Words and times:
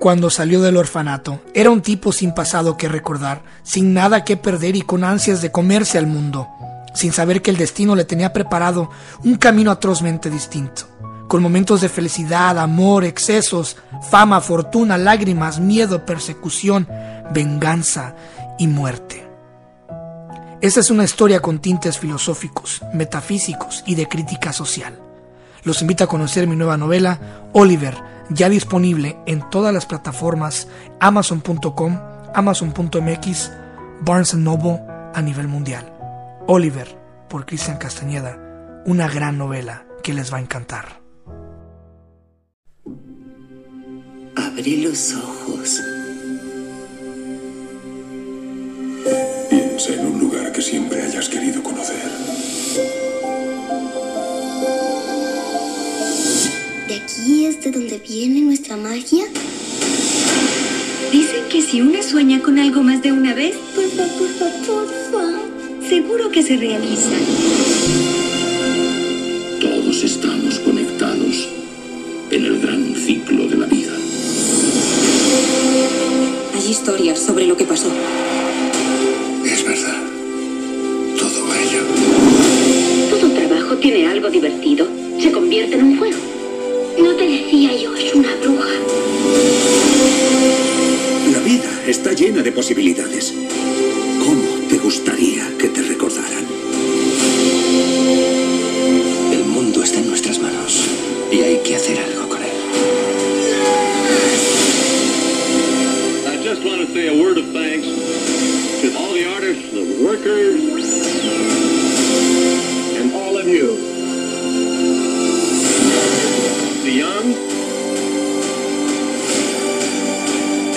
Cuando 0.00 0.30
salió 0.30 0.62
del 0.62 0.78
orfanato, 0.78 1.42
era 1.52 1.70
un 1.70 1.82
tipo 1.82 2.10
sin 2.10 2.32
pasado 2.32 2.78
que 2.78 2.88
recordar, 2.88 3.42
sin 3.62 3.92
nada 3.92 4.24
que 4.24 4.38
perder 4.38 4.74
y 4.74 4.80
con 4.80 5.04
ansias 5.04 5.42
de 5.42 5.52
comerse 5.52 5.98
al 5.98 6.06
mundo, 6.06 6.48
sin 6.94 7.12
saber 7.12 7.42
que 7.42 7.50
el 7.50 7.58
destino 7.58 7.94
le 7.94 8.06
tenía 8.06 8.32
preparado 8.32 8.88
un 9.24 9.36
camino 9.36 9.70
atrozmente 9.70 10.30
distinto, 10.30 10.88
con 11.28 11.42
momentos 11.42 11.82
de 11.82 11.90
felicidad, 11.90 12.58
amor, 12.58 13.04
excesos, 13.04 13.76
fama, 14.10 14.40
fortuna, 14.40 14.96
lágrimas, 14.96 15.60
miedo, 15.60 16.06
persecución, 16.06 16.88
venganza 17.32 18.16
y 18.58 18.68
muerte. 18.68 19.29
Esta 20.62 20.80
es 20.80 20.90
una 20.90 21.04
historia 21.04 21.40
con 21.40 21.58
tintes 21.58 21.98
filosóficos, 21.98 22.82
metafísicos 22.92 23.82
y 23.86 23.94
de 23.94 24.06
crítica 24.06 24.52
social. 24.52 24.98
Los 25.64 25.80
invito 25.80 26.04
a 26.04 26.06
conocer 26.06 26.46
mi 26.46 26.54
nueva 26.54 26.76
novela, 26.76 27.48
Oliver, 27.54 27.96
ya 28.28 28.50
disponible 28.50 29.16
en 29.24 29.48
todas 29.48 29.72
las 29.72 29.86
plataformas 29.86 30.68
amazon.com, 31.00 31.98
amazon.mx, 32.34 33.50
Barnes 34.02 34.34
Noble 34.34 34.82
a 35.14 35.22
nivel 35.22 35.48
mundial. 35.48 35.90
Oliver, 36.46 36.94
por 37.30 37.46
Cristian 37.46 37.78
Castañeda, 37.78 38.38
una 38.84 39.08
gran 39.08 39.38
novela 39.38 39.86
que 40.02 40.12
les 40.12 40.30
va 40.30 40.36
a 40.36 40.42
encantar. 40.42 41.00
Abre 44.36 44.76
los 44.76 45.14
ojos. 45.14 45.80
Piensa 49.48 49.92
en 49.94 50.06
un 50.06 50.18
lugar 50.20 50.52
que 50.52 50.62
siempre 50.62 51.02
hayas 51.02 51.28
querido 51.28 51.62
conocer. 51.62 51.96
¿De 56.88 56.94
aquí 56.96 57.46
es 57.46 57.62
de 57.62 57.70
donde 57.70 57.98
viene 57.98 58.40
nuestra 58.40 58.76
magia? 58.76 59.24
Dicen 61.12 61.44
que 61.50 61.62
si 61.62 61.80
uno 61.80 62.02
sueña 62.02 62.40
con 62.40 62.58
algo 62.58 62.82
más 62.82 63.02
de 63.02 63.12
una 63.12 63.34
vez, 63.34 63.56
Porfa, 63.74 64.04
porfa, 64.18 64.46
porfa. 64.66 65.88
seguro 65.88 66.30
que 66.30 66.42
se 66.42 66.56
realiza. 66.56 67.16
Todos 69.60 70.04
estamos 70.04 70.58
conectados 70.60 71.48
en 72.30 72.44
el 72.44 72.60
gran 72.60 72.94
ciclo 72.94 73.48
de 73.48 73.56
la 73.56 73.66
vida. 73.66 73.92
Hay 76.54 76.70
historias 76.70 77.18
sobre 77.18 77.46
lo 77.46 77.56
que 77.56 77.64
pasó. 77.64 77.88
Tiene 83.80 84.06
algo 84.06 84.28
divertido. 84.28 84.86
Se 85.18 85.32
convierte 85.32 85.76
en 85.76 85.84
un 85.84 85.98
juego. 85.98 86.18
No 86.98 87.16
te 87.16 87.26
decía 87.26 87.74
yo, 87.76 87.96
es 87.96 88.14
una 88.14 88.34
bruja. 88.36 88.68
La 91.32 91.38
vida 91.40 91.70
está 91.86 92.12
llena 92.12 92.42
de 92.42 92.52
posibilidades. 92.52 93.32
¿Cómo 94.18 94.68
te 94.68 94.76
gustaría 94.78 95.48
que 95.58 95.68
te 95.68 95.82
recordaran? 95.82 96.44
El 99.32 99.44
mundo 99.44 99.82
está 99.82 99.98
en 99.98 100.08
nuestras 100.08 100.38
manos 100.38 100.84
y 101.32 101.40
hay 101.40 101.58
que 101.64 101.76
hacer 101.76 101.98
algo 101.98 102.28
con 102.28 102.42
él. 102.42 102.50
I 106.26 106.36
just 106.42 106.64
want 106.64 106.86
to 106.86 106.92
say 106.92 107.08
a 107.08 107.22
word 107.22 107.38
of 107.38 107.46
thanks 107.52 107.86
to 108.82 108.98
all 108.98 109.14
the 109.14 109.26
artists, 109.26 109.70
the 109.72 110.04
workers, 110.04 110.60
and 110.60 111.48
all 111.48 111.64
of 111.64 111.69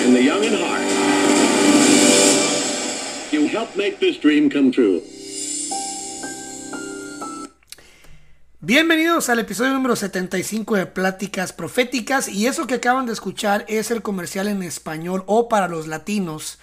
and 0.04 0.14
the 0.14 0.22
young 0.22 0.42
in 0.42 0.54
heart. 0.54 0.82
You 3.32 3.46
helped 3.46 3.76
make 3.76 4.00
this 4.00 4.18
dream 4.20 4.50
come 4.50 4.72
true. 4.72 5.02
Bienvenidos 8.60 9.28
al 9.28 9.38
episodio 9.40 9.72
número 9.74 9.94
75 9.94 10.76
de 10.76 10.86
Pláticas 10.86 11.52
Proféticas 11.52 12.28
y 12.28 12.46
eso 12.46 12.66
que 12.66 12.74
acaban 12.74 13.06
de 13.06 13.12
escuchar 13.12 13.64
es 13.68 13.90
el 13.90 14.02
comercial 14.02 14.48
en 14.48 14.62
español 14.62 15.22
o 15.26 15.48
para 15.48 15.68
los 15.68 15.86
latinos 15.86 16.58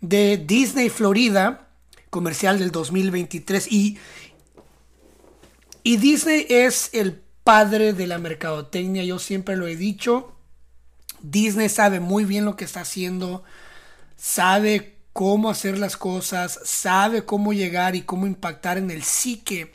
de 0.00 0.36
Disney 0.36 0.90
Florida, 0.90 1.66
comercial 2.10 2.58
del 2.58 2.70
2023 2.70 3.72
y, 3.72 3.98
y 5.82 5.96
Disney 5.96 6.46
es 6.48 6.90
el 6.92 7.20
padre 7.44 7.92
de 7.92 8.06
la 8.06 8.18
mercadotecnia, 8.18 9.04
yo 9.04 9.18
siempre 9.18 9.56
lo 9.56 9.66
he 9.66 9.76
dicho, 9.76 10.36
Disney 11.22 11.68
sabe 11.68 12.00
muy 12.00 12.24
bien 12.24 12.44
lo 12.44 12.56
que 12.56 12.64
está 12.64 12.80
haciendo, 12.80 13.42
sabe 14.16 14.96
cómo 15.12 15.50
hacer 15.50 15.78
las 15.78 15.96
cosas, 15.96 16.60
sabe 16.64 17.24
cómo 17.24 17.52
llegar 17.52 17.96
y 17.96 18.02
cómo 18.02 18.26
impactar 18.26 18.78
en 18.78 18.90
el 18.90 19.02
psique 19.02 19.72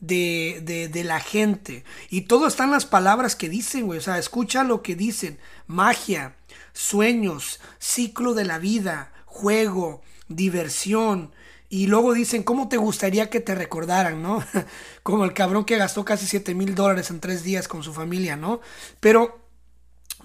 de, 0.00 0.90
de, 0.92 1.04
la 1.04 1.20
gente. 1.20 1.84
Y 2.10 2.22
todo 2.22 2.46
está 2.46 2.64
en 2.64 2.72
las 2.72 2.86
palabras 2.86 3.36
que 3.36 3.48
dicen, 3.48 3.86
güey. 3.86 3.98
O 3.98 4.02
sea, 4.02 4.18
escucha 4.18 4.64
lo 4.64 4.82
que 4.82 4.94
dicen. 4.94 5.38
Magia, 5.66 6.36
sueños, 6.72 7.60
ciclo 7.78 8.34
de 8.34 8.44
la 8.44 8.58
vida, 8.58 9.12
juego, 9.24 10.02
diversión. 10.28 11.32
Y 11.68 11.88
luego 11.88 12.14
dicen, 12.14 12.42
¿cómo 12.42 12.68
te 12.68 12.76
gustaría 12.76 13.28
que 13.28 13.40
te 13.40 13.54
recordaran, 13.54 14.22
no? 14.22 14.44
Como 15.02 15.24
el 15.24 15.32
cabrón 15.34 15.64
que 15.64 15.76
gastó 15.76 16.04
casi 16.04 16.26
7 16.26 16.54
mil 16.54 16.74
dólares 16.74 17.10
en 17.10 17.20
tres 17.20 17.42
días 17.42 17.66
con 17.66 17.82
su 17.82 17.92
familia, 17.92 18.36
¿no? 18.36 18.60
Pero 19.00 19.40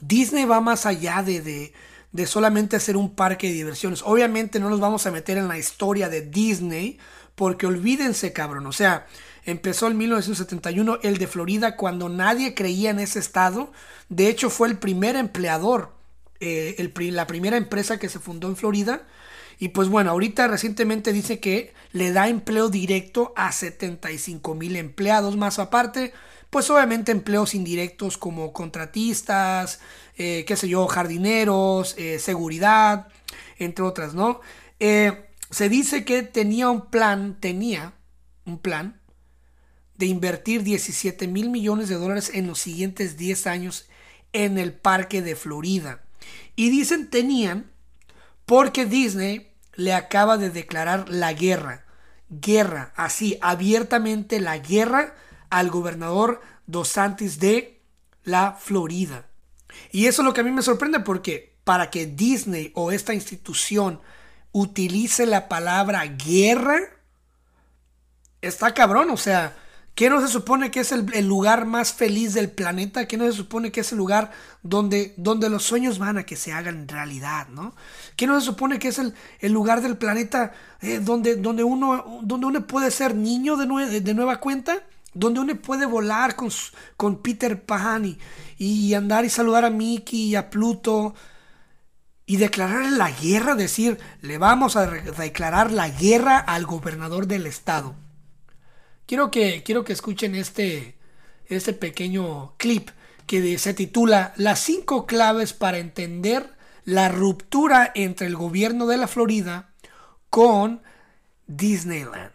Disney 0.01 0.45
va 0.45 0.61
más 0.61 0.85
allá 0.85 1.23
de, 1.23 1.41
de, 1.41 1.73
de 2.11 2.27
solamente 2.27 2.79
ser 2.79 2.97
un 2.97 3.15
parque 3.15 3.47
de 3.47 3.53
diversiones. 3.53 4.03
Obviamente 4.03 4.59
no 4.59 4.69
nos 4.69 4.79
vamos 4.79 5.05
a 5.07 5.11
meter 5.11 5.37
en 5.37 5.47
la 5.47 5.57
historia 5.57 6.09
de 6.09 6.21
Disney, 6.21 6.99
porque 7.35 7.65
olvídense, 7.65 8.33
cabrón. 8.33 8.67
O 8.67 8.71
sea, 8.71 9.07
empezó 9.45 9.87
en 9.87 9.97
1971 9.97 10.99
el 11.03 11.17
de 11.17 11.27
Florida 11.27 11.75
cuando 11.75 12.09
nadie 12.09 12.53
creía 12.53 12.91
en 12.91 12.99
ese 12.99 13.19
estado. 13.19 13.71
De 14.09 14.27
hecho, 14.27 14.49
fue 14.49 14.67
el 14.67 14.77
primer 14.77 15.15
empleador, 15.15 15.93
eh, 16.39 16.91
la 17.11 17.27
primera 17.27 17.57
empresa 17.57 17.97
que 17.97 18.09
se 18.09 18.19
fundó 18.19 18.47
en 18.47 18.57
Florida. 18.57 19.07
Y 19.61 19.69
pues 19.69 19.89
bueno, 19.89 20.09
ahorita 20.09 20.47
recientemente 20.47 21.13
dice 21.13 21.39
que 21.39 21.71
le 21.91 22.11
da 22.11 22.27
empleo 22.27 22.69
directo 22.69 23.31
a 23.35 23.51
75 23.51 24.55
mil 24.55 24.75
empleados, 24.75 25.37
más 25.37 25.59
aparte, 25.59 26.13
pues 26.49 26.71
obviamente 26.71 27.11
empleos 27.11 27.53
indirectos 27.53 28.17
como 28.17 28.53
contratistas, 28.53 29.79
eh, 30.17 30.45
qué 30.47 30.55
sé 30.55 30.67
yo, 30.67 30.87
jardineros, 30.87 31.93
eh, 31.99 32.17
seguridad, 32.17 33.07
entre 33.59 33.85
otras, 33.85 34.15
¿no? 34.15 34.41
Eh, 34.79 35.29
se 35.51 35.69
dice 35.69 36.05
que 36.05 36.23
tenía 36.23 36.71
un 36.71 36.89
plan, 36.89 37.37
tenía 37.39 37.93
un 38.47 38.57
plan 38.57 38.99
de 39.95 40.07
invertir 40.07 40.63
17 40.63 41.27
mil 41.27 41.51
millones 41.51 41.87
de 41.87 41.97
dólares 41.97 42.31
en 42.33 42.47
los 42.47 42.57
siguientes 42.57 43.15
10 43.15 43.45
años 43.45 43.87
en 44.33 44.57
el 44.57 44.73
parque 44.73 45.21
de 45.21 45.35
Florida. 45.35 46.03
Y 46.55 46.71
dicen 46.71 47.11
tenían 47.11 47.69
porque 48.47 48.87
Disney 48.87 49.50
le 49.75 49.93
acaba 49.93 50.37
de 50.37 50.49
declarar 50.49 51.09
la 51.09 51.33
guerra. 51.33 51.85
Guerra, 52.29 52.93
así, 52.95 53.37
abiertamente 53.41 54.39
la 54.39 54.57
guerra 54.57 55.15
al 55.49 55.69
gobernador 55.69 56.41
Dos 56.65 56.87
Santis 56.87 57.39
de 57.39 57.81
la 58.23 58.53
Florida. 58.53 59.25
Y 59.91 60.07
eso 60.07 60.21
es 60.21 60.25
lo 60.25 60.33
que 60.33 60.41
a 60.41 60.43
mí 60.43 60.51
me 60.51 60.61
sorprende 60.61 60.99
porque 61.01 61.55
para 61.63 61.89
que 61.89 62.05
Disney 62.05 62.71
o 62.75 62.91
esta 62.91 63.13
institución 63.13 63.99
utilice 64.51 65.25
la 65.25 65.47
palabra 65.47 66.05
guerra, 66.05 66.79
está 68.41 68.73
cabrón. 68.73 69.09
O 69.09 69.17
sea, 69.17 69.55
¿qué 69.95 70.09
no 70.09 70.21
se 70.21 70.27
supone 70.27 70.71
que 70.71 70.81
es 70.81 70.91
el, 70.91 71.05
el 71.13 71.27
lugar 71.27 71.65
más 71.65 71.93
feliz 71.93 72.33
del 72.33 72.49
planeta? 72.49 73.07
¿Qué 73.07 73.17
no 73.17 73.25
se 73.25 73.33
supone 73.33 73.71
que 73.71 73.81
es 73.81 73.91
el 73.91 73.97
lugar 73.97 74.31
donde, 74.63 75.13
donde 75.17 75.49
los 75.49 75.63
sueños 75.63 75.99
van 75.99 76.17
a 76.17 76.25
que 76.25 76.35
se 76.35 76.53
hagan 76.53 76.87
realidad? 76.87 77.47
¿no? 77.49 77.75
¿Qué 78.21 78.27
no 78.27 78.39
se 78.39 78.45
supone 78.45 78.77
que 78.77 78.89
es 78.89 78.99
el, 78.99 79.15
el 79.39 79.51
lugar 79.51 79.81
del 79.81 79.97
planeta 79.97 80.51
eh, 80.79 80.99
donde, 80.99 81.37
donde, 81.37 81.63
uno, 81.63 82.19
donde 82.21 82.45
uno 82.45 82.67
puede 82.67 82.91
ser 82.91 83.15
niño 83.15 83.57
de, 83.57 83.65
nue- 83.65 83.99
de 83.99 84.13
nueva 84.13 84.39
cuenta? 84.39 84.83
Donde 85.15 85.39
uno 85.39 85.55
puede 85.55 85.87
volar 85.87 86.35
con, 86.35 86.51
con 86.97 87.23
Peter 87.23 87.63
Pan 87.65 88.05
y, 88.05 88.19
y 88.59 88.93
andar 88.93 89.25
y 89.25 89.29
saludar 89.31 89.65
a 89.65 89.71
Mickey 89.71 90.25
y 90.25 90.35
a 90.35 90.51
Pluto 90.51 91.15
y 92.27 92.37
declarar 92.37 92.91
la 92.91 93.09
guerra, 93.09 93.55
decir, 93.55 93.97
le 94.21 94.37
vamos 94.37 94.75
a 94.75 94.85
declarar 94.85 95.71
la 95.71 95.89
guerra 95.89 96.37
al 96.37 96.67
gobernador 96.67 97.25
del 97.25 97.47
estado. 97.47 97.95
Quiero 99.07 99.31
que, 99.31 99.63
quiero 99.63 99.83
que 99.83 99.93
escuchen 99.93 100.35
este, 100.35 100.95
este 101.47 101.73
pequeño 101.73 102.53
clip 102.57 102.91
que 103.25 103.57
se 103.57 103.73
titula 103.73 104.33
Las 104.35 104.59
cinco 104.59 105.07
claves 105.07 105.53
para 105.53 105.79
entender 105.79 106.60
la 106.85 107.09
ruptura 107.09 107.91
entre 107.95 108.27
el 108.27 108.35
gobierno 108.35 108.87
de 108.87 108.97
la 108.97 109.07
Florida 109.07 109.73
con 110.29 110.81
Disneyland. 111.47 112.31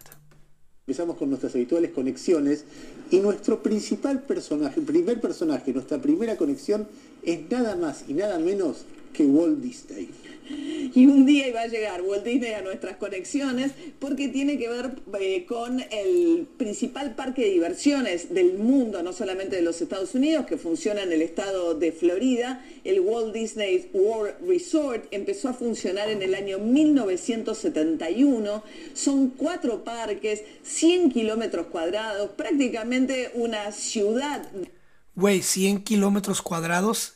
Empezamos 0.86 1.16
con 1.16 1.30
nuestras 1.30 1.54
habituales 1.54 1.90
conexiones 1.90 2.64
y 3.10 3.18
nuestro 3.18 3.62
principal 3.62 4.22
personaje, 4.22 4.80
primer 4.80 5.20
personaje, 5.20 5.72
nuestra 5.72 5.98
primera 5.98 6.36
conexión 6.36 6.88
es 7.24 7.50
nada 7.50 7.74
más 7.74 8.04
y 8.06 8.14
nada 8.14 8.38
menos 8.38 8.84
que 9.16 9.24
Walt 9.24 9.60
Disney. 9.60 10.10
Y 10.94 11.06
un 11.06 11.26
día 11.26 11.48
iba 11.48 11.62
a 11.62 11.66
llegar 11.66 12.02
Walt 12.02 12.24
Disney 12.24 12.52
a 12.52 12.62
nuestras 12.62 12.98
conexiones 12.98 13.72
porque 13.98 14.28
tiene 14.28 14.58
que 14.58 14.68
ver 14.68 14.92
eh, 15.18 15.44
con 15.46 15.80
el 15.90 16.46
principal 16.56 17.16
parque 17.16 17.42
de 17.42 17.50
diversiones 17.50 18.32
del 18.32 18.58
mundo, 18.58 19.02
no 19.02 19.12
solamente 19.12 19.56
de 19.56 19.62
los 19.62 19.80
Estados 19.80 20.14
Unidos, 20.14 20.46
que 20.46 20.56
funciona 20.56 21.02
en 21.02 21.12
el 21.12 21.22
estado 21.22 21.74
de 21.74 21.90
Florida. 21.90 22.64
El 22.84 23.00
Walt 23.00 23.34
Disney 23.34 23.90
World 23.92 24.36
Resort 24.46 25.06
empezó 25.10 25.48
a 25.48 25.54
funcionar 25.54 26.10
en 26.10 26.22
el 26.22 26.34
año 26.34 26.58
1971. 26.58 28.62
Son 28.94 29.30
cuatro 29.30 29.82
parques, 29.82 30.44
100 30.62 31.10
kilómetros 31.10 31.66
cuadrados, 31.66 32.30
prácticamente 32.36 33.32
una 33.34 33.72
ciudad. 33.72 34.48
Güey, 35.16 35.42
100 35.42 35.82
kilómetros 35.82 36.40
cuadrados 36.42 37.15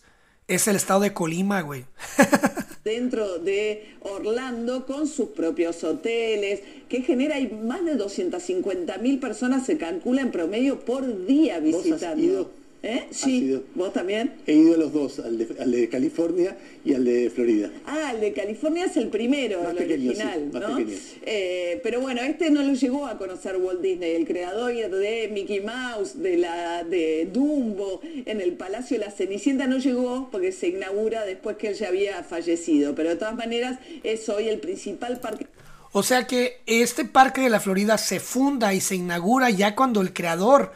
es 0.50 0.66
el 0.68 0.76
estado 0.76 1.00
de 1.00 1.14
Colima, 1.14 1.62
güey. 1.62 1.84
dentro 2.84 3.38
de 3.38 3.94
Orlando 4.00 4.86
con 4.86 5.06
sus 5.06 5.28
propios 5.28 5.84
hoteles, 5.84 6.60
que 6.88 7.02
genera 7.02 7.36
hay 7.36 7.48
más 7.48 7.84
de 7.84 7.94
250 7.94 8.98
mil 8.98 9.18
personas, 9.20 9.66
se 9.66 9.78
calcula 9.78 10.22
en 10.22 10.30
promedio 10.30 10.80
por 10.80 11.26
día 11.26 11.60
visitando. 11.60 12.50
¿Eh? 12.82 13.08
Sí, 13.10 13.62
¿vos 13.74 13.92
también? 13.92 14.32
He 14.46 14.54
ido 14.54 14.74
a 14.74 14.78
los 14.78 14.92
dos, 14.92 15.18
al 15.18 15.36
de, 15.36 15.88
California 15.90 16.56
y 16.82 16.94
al 16.94 17.04
de 17.04 17.28
Florida. 17.28 17.70
Ah, 17.84 18.12
el 18.14 18.20
de 18.22 18.32
California 18.32 18.86
es 18.86 18.96
el 18.96 19.08
primero, 19.08 19.68
el 19.68 19.76
original, 19.76 20.50
¿no? 20.50 20.78
Eh, 21.22 21.80
pero 21.82 22.00
bueno, 22.00 22.22
este 22.22 22.50
no 22.50 22.62
lo 22.62 22.72
llegó 22.72 23.06
a 23.06 23.18
conocer 23.18 23.56
Walt 23.56 23.82
Disney, 23.82 24.12
el 24.12 24.26
creador 24.26 24.72
de 24.72 25.28
Mickey 25.30 25.60
Mouse, 25.60 26.22
de 26.22 26.38
la 26.38 26.82
de 26.84 27.28
Dumbo, 27.30 28.00
en 28.02 28.40
el 28.40 28.54
Palacio 28.54 28.98
de 28.98 29.04
la 29.04 29.10
Cenicienta 29.10 29.66
no 29.66 29.78
llegó 29.78 30.30
porque 30.30 30.52
se 30.52 30.68
inaugura 30.68 31.26
después 31.26 31.56
que 31.56 31.68
él 31.68 31.74
ya 31.74 31.88
había 31.88 32.22
fallecido, 32.22 32.94
pero 32.94 33.10
de 33.10 33.16
todas 33.16 33.34
maneras 33.34 33.78
es 34.04 34.26
hoy 34.30 34.48
el 34.48 34.58
principal 34.58 35.20
parque. 35.20 35.46
O 35.92 36.02
sea 36.02 36.26
que 36.26 36.60
este 36.66 37.04
parque 37.04 37.42
de 37.42 37.50
la 37.50 37.60
Florida 37.60 37.98
se 37.98 38.20
funda 38.20 38.72
y 38.72 38.80
se 38.80 38.94
inaugura 38.94 39.50
ya 39.50 39.74
cuando 39.74 40.00
el 40.00 40.12
creador 40.12 40.72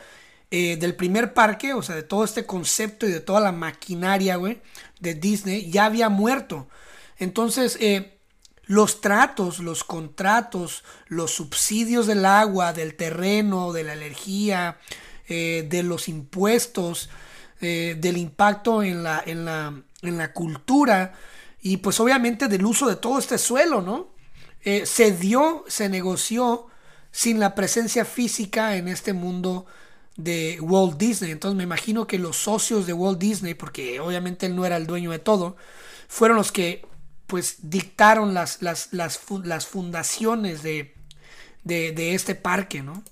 eh, 0.56 0.76
del 0.76 0.94
primer 0.94 1.34
parque, 1.34 1.74
o 1.74 1.82
sea, 1.82 1.96
de 1.96 2.04
todo 2.04 2.22
este 2.22 2.46
concepto 2.46 3.08
y 3.08 3.10
de 3.10 3.18
toda 3.18 3.40
la 3.40 3.50
maquinaria, 3.50 4.36
güey, 4.36 4.62
de 5.00 5.14
Disney, 5.14 5.68
ya 5.68 5.86
había 5.86 6.08
muerto. 6.08 6.68
Entonces, 7.18 7.76
eh, 7.80 8.20
los 8.62 9.00
tratos, 9.00 9.58
los 9.58 9.82
contratos, 9.82 10.84
los 11.08 11.32
subsidios 11.32 12.06
del 12.06 12.24
agua, 12.24 12.72
del 12.72 12.94
terreno, 12.94 13.72
de 13.72 13.82
la 13.82 13.94
energía, 13.94 14.78
eh, 15.26 15.66
de 15.68 15.82
los 15.82 16.08
impuestos, 16.08 17.10
del 17.60 18.16
impacto 18.16 18.84
en 18.84 19.02
la, 19.02 19.22
en, 19.26 19.46
la, 19.46 19.82
en 20.02 20.18
la 20.18 20.32
cultura 20.34 21.14
y 21.62 21.78
pues 21.78 21.98
obviamente 21.98 22.46
del 22.46 22.64
uso 22.66 22.86
de 22.86 22.96
todo 22.96 23.18
este 23.18 23.38
suelo, 23.38 23.80
¿no? 23.80 24.10
se 24.84 25.12
dio, 25.12 25.64
se 25.66 25.88
negoció 25.88 26.66
sin 27.10 27.40
la 27.40 27.54
presencia 27.54 28.04
física 28.04 28.76
en 28.76 28.88
este 28.88 29.14
mundo 29.14 29.64
de 30.16 30.58
Walt 30.60 30.96
Disney. 30.98 31.30
Entonces 31.30 31.56
me 31.56 31.64
imagino 31.64 32.06
que 32.06 32.18
los 32.18 32.36
socios 32.36 32.86
de 32.86 32.92
Walt 32.92 33.18
Disney, 33.18 33.54
porque 33.54 34.00
obviamente 34.00 34.46
él 34.46 34.56
no 34.56 34.64
era 34.64 34.76
el 34.76 34.86
dueño 34.86 35.10
de 35.10 35.18
todo, 35.18 35.56
fueron 36.08 36.36
los 36.36 36.52
que 36.52 36.82
pues 37.26 37.70
dictaron 37.70 38.34
las, 38.34 38.62
las, 38.62 38.92
las, 38.92 39.20
las 39.44 39.66
fundaciones 39.66 40.62
de, 40.62 40.94
de, 41.64 42.14
este 42.14 42.34
parque, 42.34 42.82
¿no? 42.82 43.02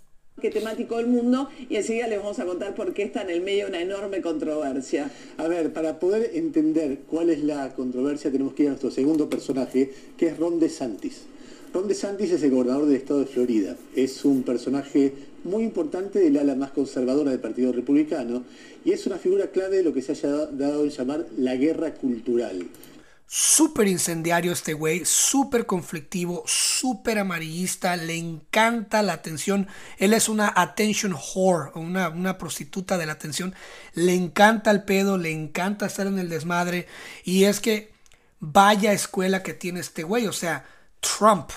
que 0.40 0.50
temático 0.50 0.96
del 0.96 1.06
mundo 1.06 1.49
y 1.70 1.76
enseguida 1.76 2.08
les 2.08 2.19
vamos 2.19 2.40
a 2.40 2.44
contar 2.44 2.75
por 2.75 2.93
qué 2.94 3.04
está 3.04 3.22
en 3.22 3.31
el 3.31 3.43
medio 3.43 3.64
de 3.64 3.70
una 3.70 3.81
enorme 3.81 4.20
controversia. 4.20 5.08
A 5.37 5.46
ver, 5.46 5.72
para 5.72 6.00
poder 6.00 6.32
entender 6.34 7.00
cuál 7.06 7.31
es 7.31 7.44
la 7.44 7.72
controversia 7.75 8.32
tenemos 8.32 8.54
que 8.54 8.64
ir 8.64 8.69
a 8.69 8.72
nuestro 8.72 8.90
segundo 8.90 9.31
personaje, 9.31 9.93
que 10.16 10.26
es 10.26 10.37
Ron 10.37 10.58
DeSantis. 10.58 11.22
Ron 11.72 11.87
DeSantis 11.87 12.32
es 12.32 12.43
el 12.43 12.50
gobernador 12.50 12.87
del 12.87 12.96
estado 12.96 13.20
de 13.20 13.26
Florida. 13.26 13.76
Es 13.94 14.25
un 14.25 14.43
personaje 14.43 15.14
muy 15.44 15.65
importante 15.65 16.19
del 16.19 16.39
ala 16.39 16.55
más 16.55 16.71
conservadora 16.71 17.31
del 17.31 17.41
Partido 17.41 17.73
Republicano 17.73 18.44
y 18.85 18.93
es 18.93 19.06
una 19.06 19.19
figura 19.19 19.49
clave 19.49 19.79
de 19.79 19.83
lo 19.83 19.93
que 19.93 20.03
se 20.03 20.12
haya 20.12 20.47
dado 20.47 20.85
en 20.85 20.91
llamar 20.91 21.27
la 21.37 21.56
guerra 21.56 21.94
cultural. 21.94 22.69
Súper 23.27 23.89
incendiario 23.89 24.53
este 24.53 24.75
güey, 24.75 25.06
súper 25.06 25.65
conflictivo, 25.65 26.43
súper 26.47 27.19
amarillista, 27.19 27.97
le 27.97 28.17
encanta 28.17 29.03
la 29.03 29.15
atención. 29.15 29.69
Él 29.97 30.12
es 30.12 30.29
una 30.29 30.53
attention 30.55 31.15
whore, 31.15 31.71
una, 31.75 32.11
una 32.11 32.37
prostituta 32.37 32.99
de 32.99 33.06
la 33.06 33.12
atención. 33.12 33.55
Le 33.95 34.15
encanta 34.15 34.71
el 34.71 34.85
pedo, 34.85 35.17
le 35.17 35.31
encanta 35.31 35.87
estar 35.87 36.06
en 36.06 36.19
el 36.19 36.29
desmadre. 36.29 36.87
Y 37.25 37.45
es 37.45 37.61
que 37.61 37.93
vaya 38.38 38.93
escuela 38.93 39.43
que 39.43 39.55
tiene 39.55 39.81
este 39.81 40.03
güey, 40.03 40.27
o 40.27 40.33
sea, 40.35 40.67
Trump 41.00 41.53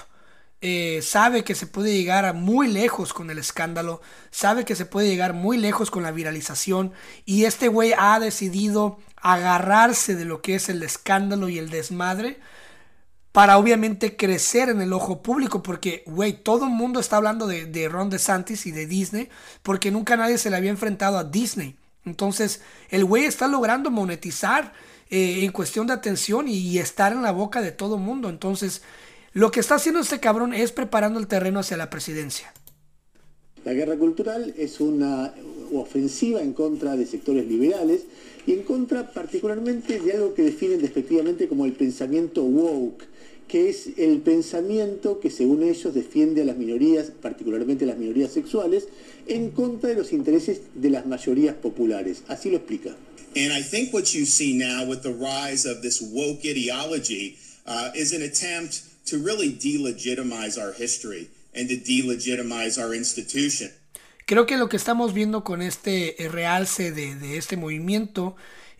eh, 0.68 1.04
sabe 1.04 1.44
que 1.44 1.54
se 1.54 1.68
puede 1.68 1.96
llegar 1.96 2.34
muy 2.34 2.68
lejos 2.68 3.14
con 3.14 3.30
el 3.30 3.38
escándalo, 3.38 4.02
sabe 4.32 4.66
que 4.66 4.76
se 4.76 4.88
puede 4.88 5.08
llegar 5.08 5.34
muy 5.34 5.58
lejos 5.60 5.92
con 5.92 6.02
la 6.02 6.10
viralización 6.10 6.92
y 7.24 7.44
este 7.44 7.68
güey 7.68 7.94
ha 7.96 8.20
decidido 8.20 8.98
agarrarse 9.18 10.16
de 10.16 10.26
lo 10.26 10.42
que 10.42 10.56
es 10.56 10.68
el 10.70 10.82
escándalo 10.82 11.50
y 11.50 11.60
el 11.60 11.70
desmadre 11.70 12.40
para 13.32 13.60
obviamente 13.60 14.18
crecer 14.18 14.70
en 14.70 14.82
el 14.82 14.92
ojo 14.92 15.22
público 15.22 15.62
porque, 15.62 16.02
güey, 16.08 16.34
todo 16.34 16.66
el 16.66 16.72
mundo 16.72 17.00
está 17.00 17.18
hablando 17.18 17.46
de, 17.46 17.68
de 17.68 17.88
Ron 17.88 18.10
DeSantis 18.10 18.66
y 18.66 18.72
de 18.72 18.88
Disney 18.88 19.30
porque 19.62 19.92
nunca 19.92 20.18
nadie 20.18 20.40
se 20.40 20.50
le 20.50 20.56
había 20.56 20.72
enfrentado 20.72 21.20
a 21.20 21.26
Disney. 21.26 21.78
Entonces, 22.06 22.64
el 22.90 23.06
güey 23.06 23.26
está 23.26 23.48
logrando 23.48 23.92
monetizar 23.92 24.74
eh, 25.12 25.46
en 25.46 25.52
cuestión 25.52 25.86
de 25.86 25.94
atención 25.94 26.48
y, 26.48 26.58
y 26.58 26.80
estar 26.80 27.12
en 27.12 27.22
la 27.22 27.32
boca 27.32 27.62
de 27.62 27.72
todo 27.72 28.00
mundo. 28.00 28.30
Entonces, 28.30 28.82
lo 29.36 29.52
que 29.52 29.60
está 29.60 29.76
haciendo 29.76 30.00
este 30.00 30.22
cabrón 30.22 30.54
es 30.54 30.72
preparando 30.72 31.20
el 31.20 31.28
terreno 31.28 31.60
hacia 31.60 31.76
la 31.76 31.90
presidencia. 31.90 32.54
La 33.66 33.74
guerra 33.74 33.98
cultural 33.98 34.54
es 34.58 34.80
una 34.80 35.34
ofensiva 35.74 36.42
en 36.42 36.54
contra 36.54 36.96
de 36.96 37.06
sectores 37.06 37.46
liberales 37.46 38.04
y 38.48 38.54
en 38.54 38.64
contra 38.64 39.12
particularmente 39.12 40.00
de 40.00 40.14
algo 40.14 40.34
que 40.34 40.44
definen 40.44 40.82
despectivamente 40.82 41.50
como 41.50 41.66
el 41.66 41.74
pensamiento 41.74 42.44
woke, 42.44 43.04
que 43.50 43.68
es 43.68 43.90
el 43.98 44.20
pensamiento 44.20 45.20
que 45.20 45.30
según 45.30 45.64
ellos 45.64 45.94
defiende 45.94 46.44
a 46.44 46.46
las 46.46 46.56
minorías, 46.56 47.12
particularmente 47.22 47.86
las 47.86 47.98
minorías 47.98 48.31
sexuales, 48.31 48.88
en 49.28 49.52
contra 49.52 49.90
de 49.90 49.95
los 49.95 50.14
intereses 50.14 50.62
de 50.76 50.92
las 50.92 51.06
mayorías 51.06 51.56
populares. 51.56 52.24
Así 52.30 52.50
lo 52.50 52.56
explica. 52.56 52.95
And 53.36 53.52
I 53.52 53.62
think 53.62 53.94
what 53.94 54.14
you 54.14 54.26
see 54.26 54.57
now 54.57 54.90
with 54.90 55.02
the 55.02 55.12
rise 55.12 55.69
of 55.69 55.81
this 55.81 56.02
woke 56.02 56.45
ideology 56.45 57.38
uh, 57.68 57.90
is 57.94 58.14
an 58.14 58.21
attempt 58.21 58.94
to 59.06 59.18
really 59.18 59.52
delegitimize 59.52 60.57
our 60.57 60.74
history 60.74 61.30
and 61.54 61.69
to 61.69 61.76
delegitimize 61.76 62.78
our 62.78 62.94
institution. 62.94 63.71
Creo 64.26 64.45
que 64.45 64.57
lo 64.57 64.69
que 64.69 64.78
estamos 64.78 65.14
viendo 65.14 65.44
con 65.44 65.62
este 65.62 66.16
realce 66.31 66.92
de, 66.92 67.16
de 67.16 67.38
este 67.38 67.57
movimiento 67.57 68.35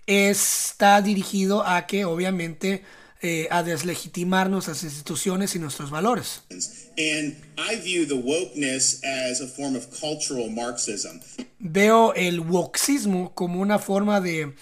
está 0.08 1.02
dirigido 1.02 1.66
a 1.66 1.86
que 1.86 2.06
obviamente 2.06 2.84
eh, 3.22 3.48
a 3.50 3.64
deslegitimar 3.64 4.50
nuestras 4.50 4.84
instituciones 4.84 5.56
y 5.56 5.60
nuestros 5.60 5.90
valores. 5.90 6.42
And 6.98 7.36
I 7.58 7.76
view 7.78 8.06
the 8.06 8.16
wokeness 8.16 9.04
as 9.04 9.42
a 9.42 9.48
form 9.48 9.76
of 9.76 9.88
cultural 9.90 10.50
Marxism. 10.50 11.22
Veo 11.60 12.14
el 12.14 12.42
wokeismo 12.42 13.34
como 13.34 13.62
una 13.62 13.80
forma 13.80 14.22
de 14.22 14.54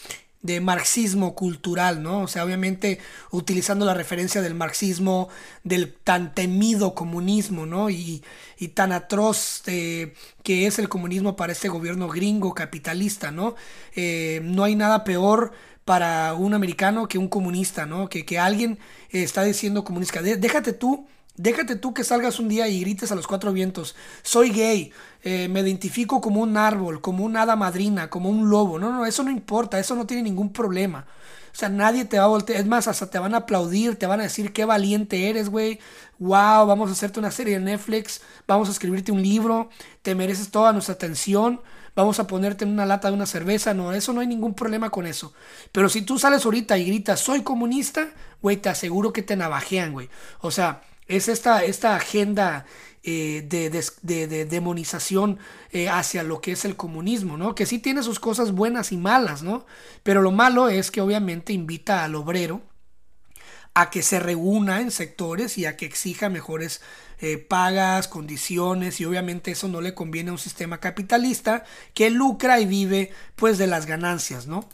de 0.43 0.59
marxismo 0.61 1.33
cultural, 1.35 2.03
¿no? 2.03 2.21
O 2.21 2.27
sea, 2.27 2.43
obviamente 2.43 2.99
utilizando 3.31 3.85
la 3.85 3.93
referencia 3.93 4.41
del 4.41 4.53
marxismo, 4.53 5.29
del 5.63 5.93
tan 5.93 6.35
temido 6.35 6.93
comunismo, 6.93 7.65
¿no? 7.65 7.89
Y, 7.89 8.23
y 8.59 8.67
tan 8.69 8.91
atroz 8.91 9.63
eh, 9.67 10.13
que 10.43 10.67
es 10.67 10.79
el 10.79 10.89
comunismo 10.89 11.35
para 11.35 11.53
este 11.53 11.69
gobierno 11.69 12.09
gringo 12.09 12.53
capitalista, 12.53 13.31
¿no? 13.31 13.55
Eh, 13.95 14.41
no 14.43 14.65
hay 14.65 14.75
nada 14.75 15.05
peor 15.05 15.53
para 15.85 16.33
un 16.33 16.53
americano 16.53 17.07
que 17.07 17.17
un 17.17 17.29
comunista, 17.29 17.85
¿no? 17.85 18.09
Que, 18.09 18.25
que 18.25 18.37
alguien 18.37 18.79
está 19.11 19.43
diciendo 19.43 19.83
comunista. 19.83 20.21
déjate 20.21 20.73
tú 20.73 21.07
Déjate 21.35 21.75
tú 21.75 21.95
que 21.95 22.03
salgas 22.03 22.39
un 22.39 22.47
día 22.47 22.67
y 22.67 22.81
grites 22.81 23.11
a 23.11 23.15
los 23.15 23.25
cuatro 23.25 23.51
vientos, 23.53 23.95
soy 24.21 24.51
gay, 24.51 24.91
eh, 25.23 25.47
me 25.47 25.61
identifico 25.61 26.21
como 26.21 26.41
un 26.41 26.57
árbol, 26.57 27.01
como 27.01 27.25
una 27.25 27.41
hada 27.41 27.55
madrina, 27.55 28.09
como 28.11 28.29
un 28.29 28.51
lobo. 28.51 28.77
No, 28.77 28.91
no, 28.91 29.05
eso 29.07 29.23
no 29.23 29.31
importa, 29.31 29.79
eso 29.79 29.95
no 29.95 30.05
tiene 30.05 30.21
ningún 30.21 30.53
problema. 30.53 31.07
O 31.51 31.55
sea, 31.55 31.69
nadie 31.69 32.05
te 32.05 32.19
va 32.19 32.25
a 32.25 32.27
voltear, 32.27 32.59
es 32.59 32.67
más, 32.67 32.87
hasta 32.87 33.09
te 33.09 33.17
van 33.17 33.33
a 33.33 33.37
aplaudir, 33.37 33.95
te 33.95 34.05
van 34.05 34.19
a 34.19 34.23
decir 34.23 34.53
qué 34.53 34.65
valiente 34.65 35.29
eres, 35.29 35.49
güey. 35.49 35.79
Wow, 36.19 36.67
vamos 36.67 36.89
a 36.89 36.93
hacerte 36.93 37.19
una 37.19 37.31
serie 37.31 37.59
de 37.59 37.65
Netflix, 37.65 38.21
vamos 38.47 38.69
a 38.69 38.71
escribirte 38.71 39.11
un 39.11 39.21
libro, 39.21 39.69
te 40.03 40.13
mereces 40.13 40.51
toda 40.51 40.71
nuestra 40.71 40.93
atención, 40.95 41.61
vamos 41.95 42.19
a 42.19 42.27
ponerte 42.27 42.63
en 42.63 42.71
una 42.71 42.85
lata 42.85 43.07
de 43.07 43.15
una 43.15 43.25
cerveza. 43.25 43.73
No, 43.73 43.91
eso 43.91 44.13
no 44.13 44.21
hay 44.21 44.27
ningún 44.27 44.53
problema 44.53 44.91
con 44.91 45.07
eso. 45.07 45.33
Pero 45.71 45.89
si 45.89 46.03
tú 46.03 46.19
sales 46.19 46.45
ahorita 46.45 46.77
y 46.77 46.85
gritas, 46.85 47.19
soy 47.19 47.41
comunista, 47.41 48.09
güey, 48.41 48.57
te 48.57 48.69
aseguro 48.69 49.13
que 49.13 49.23
te 49.23 49.35
navajean, 49.35 49.93
güey. 49.93 50.09
O 50.41 50.51
sea, 50.51 50.81
es 51.15 51.27
esta, 51.27 51.63
esta 51.63 51.95
agenda 51.95 52.65
eh, 53.03 53.43
de, 53.49 54.45
demonización 54.45 55.37
eh, 55.71 55.89
hacia 55.89 56.23
lo 56.23 56.39
que 56.39 56.53
es 56.53 56.63
el 56.63 56.75
comunismo, 56.77 57.37
¿no? 57.37 57.53
Que 57.53 57.65
sí 57.65 57.79
tiene 57.79 58.01
sus 58.01 58.19
cosas 58.19 58.53
buenas 58.53 58.91
y 58.93 58.97
malas, 58.97 59.43
¿no? 59.43 59.65
Pero 60.03 60.21
lo 60.21 60.31
malo 60.31 60.69
es 60.69 60.89
que 60.89 61.01
obviamente 61.01 61.51
invita 61.51 62.03
al 62.03 62.15
obrero 62.15 62.61
a 63.73 63.89
que 63.89 64.03
se 64.03 64.19
reúna 64.19 64.81
en 64.81 64.91
sectores 64.91 65.57
y 65.57 65.65
a 65.65 65.75
que 65.75 65.85
exija 65.85 66.29
mejores 66.29 66.81
eh, 67.19 67.37
pagas, 67.37 68.07
condiciones 68.07 69.01
y 69.01 69.05
obviamente 69.05 69.51
eso 69.51 69.67
no 69.67 69.81
le 69.81 69.93
conviene 69.93 70.29
a 70.29 70.33
un 70.33 70.39
sistema 70.39 70.79
capitalista 70.79 71.65
que 71.93 72.09
lucra 72.09 72.59
y 72.59 72.65
vive 72.65 73.11
pues 73.35 73.57
de 73.57 73.67
las 73.67 73.85
ganancias, 73.85 74.47
¿no? 74.47 74.69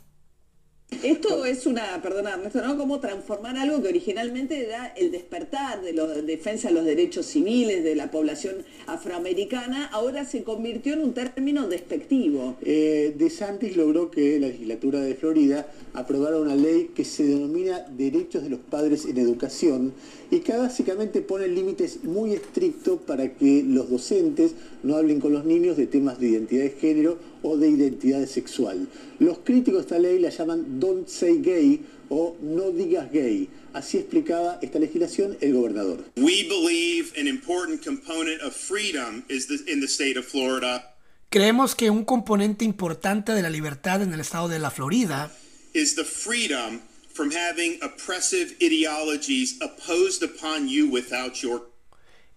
Esto 1.04 1.46
es 1.46 1.66
una, 1.66 2.02
perdona 2.02 2.32
Ernesto, 2.34 2.62
¿no? 2.62 2.78
Como 2.78 3.00
transformar 3.00 3.56
algo 3.56 3.82
que 3.82 3.88
originalmente 3.88 4.66
era 4.66 4.88
el 4.98 5.12
despertar 5.12 5.82
de 5.82 5.94
la 5.94 6.06
defensa 6.08 6.68
de 6.68 6.74
los 6.74 6.84
derechos 6.84 7.26
civiles 7.26 7.86
de 7.86 7.96
la 7.96 8.12
población 8.12 8.66
afroamericana, 8.86 9.86
ahora 9.94 10.26
se 10.26 10.44
convirtió 10.44 10.94
en 10.94 11.02
un 11.02 11.14
término 11.14 11.68
despectivo. 11.68 12.58
Eh, 12.62 13.14
de 13.18 13.30
Santis 13.30 13.78
logró 13.78 14.12
que 14.12 14.40
la 14.40 14.48
legislatura 14.48 15.00
de 15.00 15.16
Florida 15.16 15.68
aprobara 15.94 16.38
una 16.38 16.56
ley 16.56 16.92
que 16.94 17.06
se 17.06 17.24
denomina 17.24 17.86
Derechos 17.96 18.44
de 18.44 18.50
los 18.50 18.60
Padres 18.60 19.06
en 19.06 19.18
Educación 19.18 19.94
y 20.32 20.40
que 20.40 20.58
básicamente 20.58 21.22
pone 21.22 21.48
límites 21.48 22.04
muy 22.04 22.34
estrictos 22.34 23.00
para 23.00 23.34
que 23.36 23.64
los 23.64 23.90
docentes 23.90 24.54
no 24.84 24.96
hablen 24.96 25.20
con 25.20 25.34
los 25.34 25.46
niños 25.46 25.78
de 25.78 25.88
temas 25.88 26.20
de 26.20 26.30
identidad 26.30 26.64
de 26.64 26.70
género 26.72 27.20
o 27.42 27.58
de 27.58 27.70
identidad 27.70 28.26
sexual. 28.26 28.88
Los 29.20 29.40
críticos 29.40 29.82
de 29.82 29.82
esta 29.82 30.00
ley 30.00 30.20
la 30.20 30.30
llaman 30.30 30.80
Don't 30.80 31.08
Say 31.08 31.42
Gay 31.42 31.82
o 32.10 32.36
No 32.42 32.72
Digas 32.72 33.12
Gay. 33.12 33.50
Así 33.74 33.98
explicaba 33.98 34.60
esta 34.62 34.80
legislación 34.80 35.38
el 35.42 35.54
gobernador. 35.54 36.04
Creemos 41.30 41.76
que 41.76 41.90
un 41.92 42.06
componente 42.06 42.66
importante 42.66 43.34
de 43.34 43.42
la 43.44 43.50
libertad 43.50 44.02
en 44.02 44.14
el 44.14 44.20
estado 44.20 44.48
de 44.48 44.60
la 44.60 44.72
Florida 44.72 45.32
is 45.74 45.96
the 45.96 46.04
freedom 46.04 46.82
from 47.14 47.32
having 47.32 47.78
oppressive 47.84 48.56
ideologies 48.60 49.60
opposed 49.62 50.24
upon 50.24 50.68
you 50.68 50.90
without 50.90 51.44
your 51.44 51.69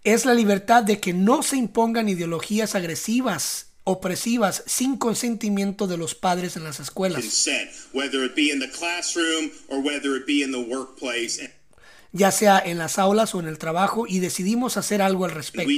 es 0.04 0.25
la 0.25 0.35
libertad 0.35 0.82
de 0.82 0.99
que 1.00 1.12
no 1.12 1.42
se 1.42 1.56
impongan 1.56 2.09
ideologías 2.09 2.75
agresivas, 2.75 3.68
opresivas, 3.85 4.62
sin 4.66 4.97
consentimiento 4.97 5.87
de 5.87 5.97
los 5.97 6.14
padres 6.14 6.56
en 6.56 6.64
las 6.64 6.80
escuelas. 6.80 7.25
Ya 12.14 12.30
sea 12.30 12.62
en 12.64 12.78
las 12.78 12.99
aulas 12.99 13.35
o 13.35 13.40
en 13.40 13.47
el 13.47 13.59
trabajo 13.59 14.06
y 14.06 14.18
decidimos 14.18 14.76
hacer 14.76 15.00
algo 15.00 15.25
al 15.25 15.30
respecto. 15.30 15.71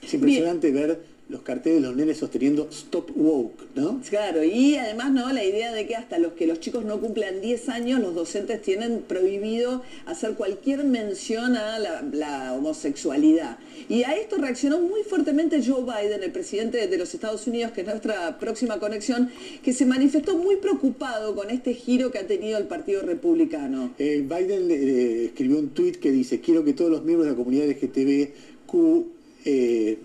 Es 0.00 0.14
impresionante 0.14 0.70
ver 0.70 1.13
los 1.28 1.40
carteles 1.40 1.80
de 1.80 1.88
los 1.88 1.96
nenes 1.96 2.18
sosteniendo 2.18 2.68
Stop 2.70 3.10
Woke, 3.16 3.64
¿no? 3.74 4.00
Claro, 4.10 4.44
y 4.44 4.76
además, 4.76 5.10
¿no? 5.10 5.32
La 5.32 5.42
idea 5.42 5.72
de 5.72 5.86
que 5.86 5.96
hasta 5.96 6.18
los 6.18 6.34
que 6.34 6.46
los 6.46 6.60
chicos 6.60 6.84
no 6.84 7.00
cumplan 7.00 7.40
10 7.40 7.68
años, 7.70 8.00
los 8.00 8.14
docentes 8.14 8.60
tienen 8.60 9.00
prohibido 9.00 9.82
hacer 10.04 10.34
cualquier 10.34 10.84
mención 10.84 11.56
a 11.56 11.78
la, 11.78 12.52
homosexualidad. 12.54 13.58
Y 13.88 14.02
a 14.02 14.14
esto 14.16 14.36
reaccionó 14.36 14.80
muy 14.80 15.02
fuertemente 15.02 15.62
Joe 15.64 15.82
Biden, 15.82 16.22
el 16.22 16.30
presidente 16.30 16.86
de 16.86 16.98
los 16.98 17.14
Estados 17.14 17.46
Unidos, 17.46 17.72
que 17.72 17.80
es 17.80 17.86
nuestra 17.86 18.38
próxima 18.38 18.78
conexión, 18.78 19.30
que 19.62 19.72
se 19.72 19.86
manifestó 19.86 20.36
muy 20.36 20.56
preocupado 20.56 21.34
con 21.34 21.50
este 21.50 21.72
giro 21.74 22.10
que 22.10 22.18
ha 22.18 22.26
tenido 22.26 22.58
el 22.58 22.66
Partido 22.66 23.02
Republicano. 23.02 23.94
Eh, 23.98 24.22
Biden 24.26 24.70
eh, 24.70 25.24
escribió 25.26 25.58
un 25.58 25.70
tuit 25.70 25.96
que 25.96 26.10
dice, 26.10 26.40
quiero 26.40 26.64
que 26.64 26.74
todos 26.74 26.90
los 26.90 27.02
miembros 27.02 27.26
de 27.26 27.32
la 27.32 27.36
comunidad 27.36 27.66
LGTBQ... 27.66 29.14
Eh, 29.46 29.98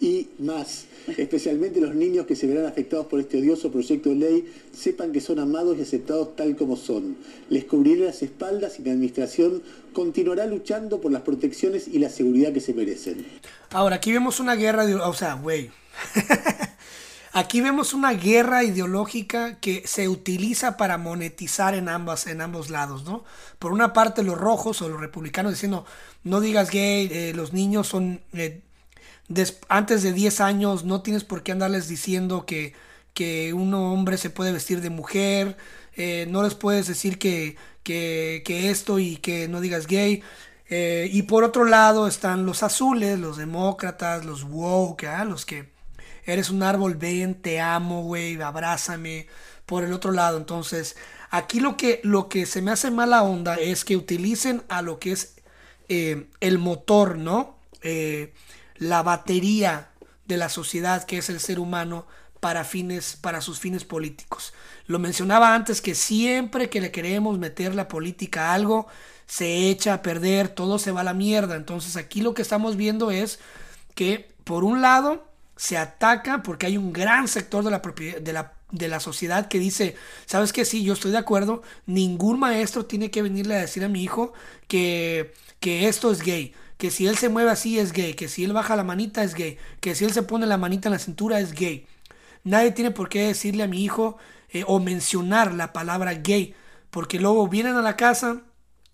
y 0.00 0.28
más. 0.38 0.86
Especialmente 1.16 1.80
los 1.80 1.94
niños 1.94 2.26
que 2.26 2.36
se 2.36 2.46
verán 2.46 2.66
afectados 2.66 3.06
por 3.06 3.20
este 3.20 3.38
odioso 3.38 3.70
proyecto 3.70 4.10
de 4.10 4.16
ley 4.16 4.54
sepan 4.72 5.12
que 5.12 5.20
son 5.20 5.38
amados 5.38 5.78
y 5.78 5.82
aceptados 5.82 6.36
tal 6.36 6.56
como 6.56 6.76
son. 6.76 7.16
Les 7.48 7.64
cubriré 7.64 8.06
las 8.06 8.22
espaldas 8.22 8.78
y 8.78 8.84
la 8.84 8.92
administración 8.92 9.62
continuará 9.92 10.46
luchando 10.46 11.00
por 11.00 11.12
las 11.12 11.22
protecciones 11.22 11.88
y 11.88 11.98
la 11.98 12.10
seguridad 12.10 12.52
que 12.52 12.60
se 12.60 12.74
merecen. 12.74 13.26
Ahora, 13.70 13.96
aquí 13.96 14.12
vemos 14.12 14.40
una 14.40 14.54
guerra, 14.54 14.86
de, 14.86 14.94
o 14.94 15.14
sea, 15.14 15.34
güey. 15.34 15.70
Aquí 17.32 17.60
vemos 17.60 17.94
una 17.94 18.14
guerra 18.14 18.64
ideológica 18.64 19.60
que 19.60 19.82
se 19.86 20.08
utiliza 20.08 20.76
para 20.76 20.98
monetizar 20.98 21.74
en 21.74 21.88
ambas, 21.88 22.26
en 22.26 22.40
ambos 22.40 22.70
lados, 22.70 23.04
¿no? 23.04 23.22
Por 23.58 23.72
una 23.72 23.92
parte 23.92 24.22
los 24.22 24.36
rojos 24.36 24.80
o 24.82 24.88
los 24.88 25.00
republicanos 25.00 25.52
diciendo 25.52 25.84
no 26.24 26.40
digas 26.40 26.70
gay, 26.70 27.08
eh, 27.12 27.32
los 27.34 27.52
niños 27.52 27.86
son 27.86 28.22
eh, 28.32 28.62
antes 29.68 30.02
de 30.02 30.12
10 30.12 30.40
años 30.40 30.84
no 30.84 31.02
tienes 31.02 31.24
por 31.24 31.42
qué 31.42 31.52
andarles 31.52 31.88
diciendo 31.88 32.46
que, 32.46 32.74
que 33.14 33.52
un 33.52 33.74
hombre 33.74 34.16
se 34.16 34.30
puede 34.30 34.52
vestir 34.52 34.80
de 34.80 34.90
mujer, 34.90 35.56
eh, 35.96 36.26
no 36.30 36.42
les 36.42 36.54
puedes 36.54 36.86
decir 36.86 37.18
que, 37.18 37.56
que, 37.82 38.70
esto 38.70 38.98
y 38.98 39.16
que 39.16 39.48
no 39.48 39.60
digas 39.60 39.86
gay. 39.86 40.22
Eh, 40.70 41.08
y 41.12 41.22
por 41.22 41.44
otro 41.44 41.64
lado 41.64 42.06
están 42.06 42.46
los 42.46 42.62
azules, 42.62 43.18
los 43.18 43.36
demócratas, 43.36 44.24
los 44.24 44.44
woke, 44.44 45.04
¿ah? 45.04 45.24
los 45.24 45.46
que 45.46 45.70
eres 46.24 46.50
un 46.50 46.62
árbol, 46.62 46.94
ven, 46.94 47.34
te 47.34 47.60
amo, 47.60 48.02
güey, 48.02 48.40
abrázame. 48.40 49.26
Por 49.66 49.84
el 49.84 49.92
otro 49.92 50.12
lado, 50.12 50.38
entonces, 50.38 50.96
aquí 51.30 51.60
lo 51.60 51.76
que, 51.76 52.00
lo 52.02 52.30
que 52.30 52.46
se 52.46 52.62
me 52.62 52.70
hace 52.70 52.90
mala 52.90 53.22
onda 53.22 53.56
es 53.56 53.84
que 53.84 53.96
utilicen 53.98 54.62
a 54.68 54.80
lo 54.80 54.98
que 54.98 55.12
es 55.12 55.34
eh, 55.90 56.26
el 56.40 56.58
motor, 56.58 57.18
¿no? 57.18 57.58
La 58.78 59.02
batería 59.02 59.90
de 60.26 60.36
la 60.36 60.48
sociedad 60.48 61.04
que 61.04 61.18
es 61.18 61.28
el 61.30 61.40
ser 61.40 61.58
humano 61.58 62.06
para 62.40 62.64
fines 62.64 63.16
para 63.16 63.40
sus 63.40 63.58
fines 63.58 63.84
políticos. 63.84 64.52
Lo 64.86 64.98
mencionaba 64.98 65.54
antes 65.54 65.80
que 65.80 65.94
siempre 65.94 66.70
que 66.70 66.80
le 66.80 66.92
queremos 66.92 67.38
meter 67.38 67.74
la 67.74 67.88
política 67.88 68.50
a 68.50 68.54
algo 68.54 68.86
se 69.26 69.68
echa 69.68 69.94
a 69.94 70.02
perder, 70.02 70.48
todo 70.48 70.78
se 70.78 70.92
va 70.92 71.00
a 71.02 71.04
la 71.04 71.14
mierda. 71.14 71.56
Entonces 71.56 71.96
aquí 71.96 72.20
lo 72.22 72.34
que 72.34 72.42
estamos 72.42 72.76
viendo 72.76 73.10
es 73.10 73.40
que 73.94 74.28
por 74.44 74.64
un 74.64 74.80
lado 74.80 75.26
se 75.56 75.76
ataca 75.76 76.42
porque 76.42 76.66
hay 76.66 76.76
un 76.76 76.92
gran 76.92 77.28
sector 77.28 77.64
de 77.64 77.70
la 77.70 77.82
de 78.20 78.32
la 78.32 78.52
de 78.70 78.88
la 78.88 79.00
sociedad 79.00 79.48
que 79.48 79.58
dice, 79.58 79.96
¿sabes 80.26 80.52
que 80.52 80.64
Sí, 80.64 80.84
yo 80.84 80.92
estoy 80.92 81.10
de 81.10 81.18
acuerdo, 81.18 81.62
ningún 81.86 82.38
maestro 82.38 82.84
tiene 82.86 83.10
que 83.10 83.22
venirle 83.22 83.56
a 83.56 83.60
decir 83.60 83.82
a 83.84 83.88
mi 83.88 84.02
hijo 84.02 84.34
que, 84.68 85.32
que 85.58 85.88
esto 85.88 86.10
es 86.12 86.22
gay 86.22 86.54
que 86.78 86.90
si 86.90 87.06
él 87.06 87.18
se 87.18 87.28
mueve 87.28 87.50
así 87.50 87.78
es 87.78 87.92
gay, 87.92 88.14
que 88.14 88.28
si 88.28 88.44
él 88.44 88.52
baja 88.52 88.76
la 88.76 88.84
manita 88.84 89.22
es 89.22 89.34
gay, 89.34 89.58
que 89.80 89.94
si 89.94 90.04
él 90.04 90.12
se 90.12 90.22
pone 90.22 90.46
la 90.46 90.56
manita 90.56 90.88
en 90.88 90.94
la 90.94 90.98
cintura 90.98 91.40
es 91.40 91.52
gay. 91.52 91.86
Nadie 92.44 92.70
tiene 92.70 92.92
por 92.92 93.08
qué 93.08 93.26
decirle 93.26 93.64
a 93.64 93.68
mi 93.68 93.84
hijo 93.84 94.16
eh, 94.50 94.64
o 94.66 94.78
mencionar 94.78 95.52
la 95.52 95.72
palabra 95.72 96.14
gay, 96.14 96.54
porque 96.90 97.18
luego 97.18 97.48
vienen 97.48 97.76
a 97.76 97.82
la 97.82 97.96
casa 97.96 98.42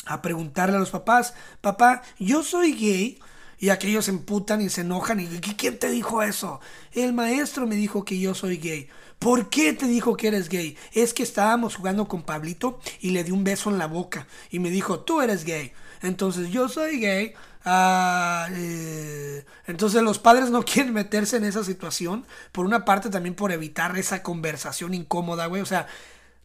a 0.06 0.22
preguntarle 0.22 0.76
a 0.76 0.80
los 0.80 0.90
papás, 0.90 1.34
papá, 1.60 2.02
yo 2.18 2.42
soy 2.42 2.72
gay. 2.72 3.18
Y 3.56 3.70
aquellos 3.70 4.06
se 4.06 4.10
emputan 4.10 4.60
y 4.60 4.68
se 4.68 4.80
enojan 4.80 5.20
y 5.20 5.26
¿quién 5.26 5.78
te 5.78 5.88
dijo 5.88 6.22
eso? 6.22 6.60
El 6.92 7.12
maestro 7.12 7.66
me 7.66 7.76
dijo 7.76 8.04
que 8.04 8.18
yo 8.18 8.34
soy 8.34 8.58
gay. 8.58 8.88
¿Por 9.18 9.48
qué 9.48 9.72
te 9.72 9.86
dijo 9.86 10.16
que 10.16 10.28
eres 10.28 10.48
gay? 10.48 10.76
Es 10.92 11.14
que 11.14 11.22
estábamos 11.22 11.76
jugando 11.76 12.06
con 12.06 12.24
Pablito 12.24 12.80
y 13.00 13.10
le 13.10 13.24
di 13.24 13.30
un 13.30 13.44
beso 13.44 13.70
en 13.70 13.78
la 13.78 13.86
boca 13.86 14.26
y 14.50 14.58
me 14.58 14.70
dijo, 14.70 15.00
tú 15.00 15.22
eres 15.22 15.44
gay. 15.44 15.72
Entonces 16.02 16.50
yo 16.50 16.68
soy 16.68 16.98
gay, 16.98 17.32
Ah, 17.64 18.49
eh, 18.52 19.44
entonces 19.66 20.02
los 20.02 20.18
padres 20.18 20.50
no 20.50 20.62
quieren 20.64 20.92
meterse 20.92 21.37
en 21.37 21.44
esa 21.44 21.64
situación. 21.64 22.26
Por 22.52 22.66
una 22.66 22.85
parte 22.85 23.11
también 23.11 23.35
por 23.35 23.52
evitar 23.52 23.97
esa 23.99 24.23
conversación 24.23 24.94
incómoda, 24.94 25.47
güey. 25.47 25.62
O 25.62 25.66
sea, 25.66 25.87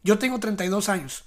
yo 0.04 0.18
tengo 0.20 0.40
32 0.40 0.90
años. 0.90 1.26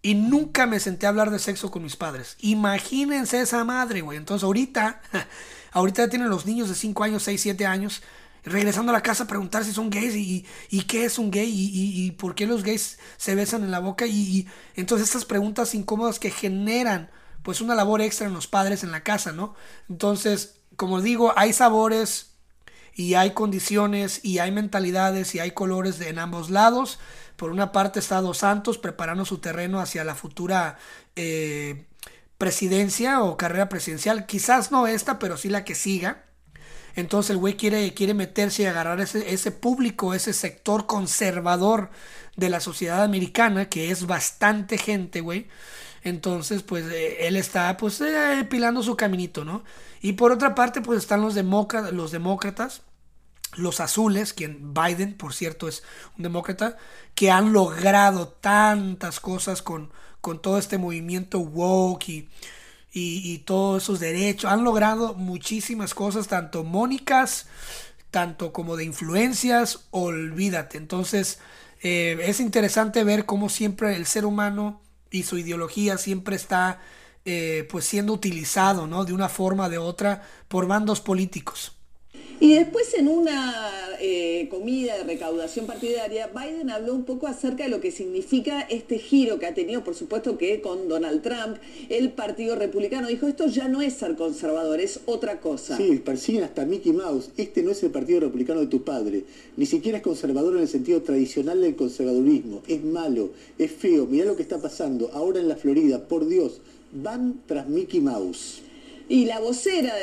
Y 0.00 0.14
nunca 0.14 0.66
me 0.66 0.80
senté 0.80 1.06
a 1.06 1.08
hablar 1.08 1.30
de 1.30 1.38
sexo 1.38 1.70
con 1.70 1.82
mis 1.82 1.96
padres. 1.96 2.36
Imagínense 2.40 3.40
esa 3.40 3.64
madre, 3.64 4.00
güey. 4.00 4.16
Entonces 4.16 4.44
ahorita, 4.44 5.02
ahorita 5.72 6.04
ya 6.04 6.10
tienen 6.10 6.30
los 6.30 6.46
niños 6.46 6.68
de 6.68 6.74
5 6.74 7.04
años, 7.04 7.24
6, 7.24 7.40
7 7.40 7.66
años, 7.66 8.02
regresando 8.44 8.90
a 8.90 8.94
la 8.94 9.02
casa 9.02 9.24
a 9.24 9.26
preguntar 9.26 9.64
si 9.64 9.72
son 9.72 9.90
gays 9.90 10.14
y, 10.14 10.82
qué 10.82 11.04
es 11.04 11.18
un 11.18 11.30
gay 11.30 11.50
y, 11.50 12.06
y, 12.06 12.10
por 12.12 12.36
qué 12.36 12.46
los 12.46 12.62
gays 12.62 12.98
se 13.16 13.34
besan 13.34 13.64
en 13.64 13.72
la 13.72 13.80
boca. 13.80 14.06
Y, 14.06 14.46
entonces 14.76 15.08
estas 15.08 15.24
preguntas 15.24 15.74
incómodas 15.74 16.20
que 16.20 16.30
generan 16.30 17.10
pues 17.48 17.62
una 17.62 17.74
labor 17.74 18.02
extra 18.02 18.26
en 18.26 18.34
los 18.34 18.46
padres 18.46 18.84
en 18.84 18.92
la 18.92 19.02
casa, 19.02 19.32
¿no? 19.32 19.54
Entonces, 19.88 20.56
como 20.76 21.00
digo, 21.00 21.32
hay 21.34 21.54
sabores 21.54 22.32
y 22.92 23.14
hay 23.14 23.30
condiciones 23.30 24.22
y 24.22 24.38
hay 24.38 24.52
mentalidades 24.52 25.34
y 25.34 25.40
hay 25.40 25.52
colores 25.52 25.98
de, 25.98 26.10
en 26.10 26.18
ambos 26.18 26.50
lados. 26.50 26.98
Por 27.36 27.50
una 27.50 27.72
parte 27.72 28.00
está 28.00 28.20
Dos 28.20 28.36
Santos 28.36 28.76
preparando 28.76 29.24
su 29.24 29.38
terreno 29.38 29.80
hacia 29.80 30.04
la 30.04 30.14
futura 30.14 30.76
eh, 31.16 31.86
presidencia 32.36 33.22
o 33.22 33.38
carrera 33.38 33.70
presidencial. 33.70 34.26
Quizás 34.26 34.70
no 34.70 34.86
esta, 34.86 35.18
pero 35.18 35.38
sí 35.38 35.48
la 35.48 35.64
que 35.64 35.74
siga. 35.74 36.26
Entonces 36.96 37.30
el 37.30 37.38
güey 37.38 37.56
quiere, 37.56 37.94
quiere 37.94 38.12
meterse 38.12 38.64
y 38.64 38.66
agarrar 38.66 39.00
ese, 39.00 39.32
ese 39.32 39.52
público, 39.52 40.12
ese 40.12 40.34
sector 40.34 40.84
conservador 40.84 41.88
de 42.36 42.50
la 42.50 42.60
sociedad 42.60 43.02
americana, 43.02 43.70
que 43.70 43.90
es 43.90 44.06
bastante 44.06 44.76
gente, 44.76 45.22
güey. 45.22 45.48
Entonces, 46.02 46.62
pues 46.62 46.84
eh, 46.86 47.26
él 47.26 47.36
está 47.36 47.76
pues 47.76 48.00
eh, 48.00 48.46
pilando 48.48 48.82
su 48.82 48.96
caminito, 48.96 49.44
¿no? 49.44 49.64
Y 50.00 50.14
por 50.14 50.32
otra 50.32 50.54
parte, 50.54 50.80
pues 50.80 50.98
están 50.98 51.20
los, 51.20 51.34
demócratas, 51.34 51.92
los 51.92 52.10
demócratas, 52.10 52.82
los 53.56 53.80
azules, 53.80 54.32
quien 54.32 54.74
Biden, 54.74 55.14
por 55.14 55.34
cierto, 55.34 55.68
es 55.68 55.82
un 56.16 56.22
demócrata, 56.22 56.76
que 57.14 57.30
han 57.30 57.52
logrado 57.52 58.28
tantas 58.28 59.20
cosas 59.20 59.62
con, 59.62 59.90
con 60.20 60.40
todo 60.40 60.58
este 60.58 60.78
movimiento 60.78 61.40
woke 61.40 62.08
y, 62.08 62.28
y, 62.92 63.38
todos 63.38 63.82
esos 63.82 64.00
derechos. 64.00 64.50
Han 64.50 64.64
logrado 64.64 65.14
muchísimas 65.14 65.94
cosas, 65.94 66.28
tanto 66.28 66.64
mónicas, 66.64 67.46
tanto 68.10 68.52
como 68.52 68.76
de 68.76 68.84
influencias, 68.84 69.86
olvídate. 69.90 70.78
Entonces, 70.78 71.38
eh, 71.82 72.18
es 72.22 72.40
interesante 72.40 73.04
ver 73.04 73.24
cómo 73.24 73.48
siempre 73.48 73.96
el 73.96 74.06
ser 74.06 74.24
humano 74.24 74.80
y 75.10 75.22
su 75.22 75.38
ideología 75.38 75.98
siempre 75.98 76.36
está 76.36 76.80
eh, 77.24 77.66
pues 77.70 77.84
siendo 77.84 78.12
utilizado, 78.12 78.86
¿no? 78.86 79.04
De 79.04 79.12
una 79.12 79.28
forma 79.28 79.66
o 79.66 79.68
de 79.68 79.78
otra 79.78 80.22
por 80.48 80.66
bandos 80.66 81.00
políticos. 81.00 81.77
Y 82.40 82.54
después 82.54 82.94
en 82.94 83.08
una 83.08 83.96
eh, 84.00 84.46
comida 84.48 84.96
de 84.96 85.02
recaudación 85.02 85.66
partidaria, 85.66 86.28
Biden 86.28 86.70
habló 86.70 86.94
un 86.94 87.04
poco 87.04 87.26
acerca 87.26 87.64
de 87.64 87.68
lo 87.68 87.80
que 87.80 87.90
significa 87.90 88.60
este 88.60 89.00
giro 89.00 89.40
que 89.40 89.46
ha 89.46 89.54
tenido, 89.54 89.82
por 89.82 89.96
supuesto 89.96 90.38
que 90.38 90.60
con 90.60 90.88
Donald 90.88 91.20
Trump, 91.22 91.56
el 91.88 92.12
Partido 92.12 92.54
Republicano 92.54 93.08
dijo, 93.08 93.26
esto 93.26 93.48
ya 93.48 93.66
no 93.66 93.82
es 93.82 93.94
ser 93.94 94.14
conservador, 94.14 94.80
es 94.80 95.00
otra 95.06 95.40
cosa. 95.40 95.76
Sí, 95.76 96.00
persiguen 96.04 96.44
hasta 96.44 96.64
Mickey 96.64 96.92
Mouse, 96.92 97.30
este 97.36 97.64
no 97.64 97.72
es 97.72 97.82
el 97.82 97.90
Partido 97.90 98.20
Republicano 98.20 98.60
de 98.60 98.68
tu 98.68 98.84
padre, 98.84 99.24
ni 99.56 99.66
siquiera 99.66 99.98
es 99.98 100.04
conservador 100.04 100.54
en 100.54 100.62
el 100.62 100.68
sentido 100.68 101.02
tradicional 101.02 101.60
del 101.60 101.74
conservadurismo, 101.74 102.62
es 102.68 102.84
malo, 102.84 103.30
es 103.58 103.72
feo, 103.72 104.06
mirá 104.06 104.26
lo 104.26 104.36
que 104.36 104.42
está 104.42 104.62
pasando 104.62 105.10
ahora 105.12 105.40
en 105.40 105.48
la 105.48 105.56
Florida, 105.56 106.06
por 106.06 106.28
Dios, 106.28 106.60
van 106.92 107.40
tras 107.46 107.68
Mickey 107.68 108.00
Mouse. 108.00 108.62
Y 109.10 109.24
la 109.24 109.40
vocera 109.40 109.94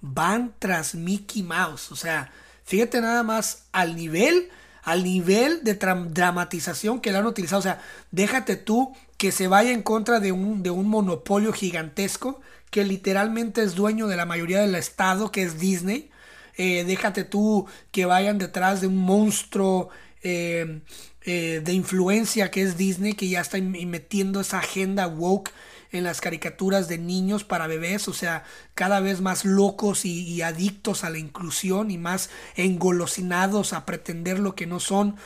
van 0.00 0.54
tras 0.58 0.94
Mickey 0.94 1.42
Mouse. 1.42 1.92
O 1.92 1.96
sea, 1.96 2.32
fíjate 2.64 3.00
nada 3.00 3.22
más 3.22 3.64
al 3.72 3.96
nivel, 3.96 4.48
al 4.82 5.04
nivel 5.04 5.62
de 5.64 5.74
dramatización 5.74 7.00
que 7.00 7.12
le 7.12 7.18
han 7.18 7.26
utilizado. 7.26 7.60
O 7.60 7.62
sea, 7.62 7.80
déjate 8.10 8.56
tú 8.56 8.94
que 9.16 9.32
se 9.32 9.48
vaya 9.48 9.72
en 9.72 9.82
contra 9.82 10.20
de 10.20 10.32
un, 10.32 10.62
de 10.62 10.70
un 10.70 10.88
monopolio 10.88 11.52
gigantesco 11.52 12.40
que 12.70 12.84
literalmente 12.84 13.62
es 13.62 13.74
dueño 13.74 14.06
de 14.06 14.16
la 14.16 14.26
mayoría 14.26 14.60
del 14.60 14.74
estado, 14.74 15.30
que 15.32 15.42
es 15.42 15.58
Disney. 15.58 16.10
Eh, 16.56 16.84
déjate 16.84 17.24
tú 17.24 17.66
que 17.90 18.06
vayan 18.06 18.38
detrás 18.38 18.80
de 18.80 18.86
un 18.86 18.96
monstruo 18.96 19.90
eh, 20.22 20.80
eh, 21.22 21.60
de 21.64 21.72
influencia 21.72 22.50
que 22.50 22.62
es 22.62 22.76
Disney, 22.76 23.14
que 23.14 23.28
ya 23.28 23.40
está 23.40 23.58
metiendo 23.58 24.40
esa 24.40 24.58
agenda 24.58 25.06
woke 25.06 25.52
en 25.92 26.04
las 26.04 26.20
caricaturas 26.20 26.88
de 26.88 26.98
niños 26.98 27.44
para 27.44 27.66
bebés, 27.66 28.08
o 28.08 28.12
sea, 28.12 28.44
cada 28.74 29.00
vez 29.00 29.20
más 29.20 29.44
locos 29.44 30.04
y, 30.04 30.40
adictos 30.42 31.04
a 31.04 31.10
la 31.10 31.18
inclusión 31.18 31.90
y 31.90 31.98
más 31.98 32.30
engolosinados 32.56 33.72
a 33.72 33.84
pretender 33.84 34.38
lo 34.38 34.54
que 34.54 34.66
no 34.66 34.80
son, 34.80 35.16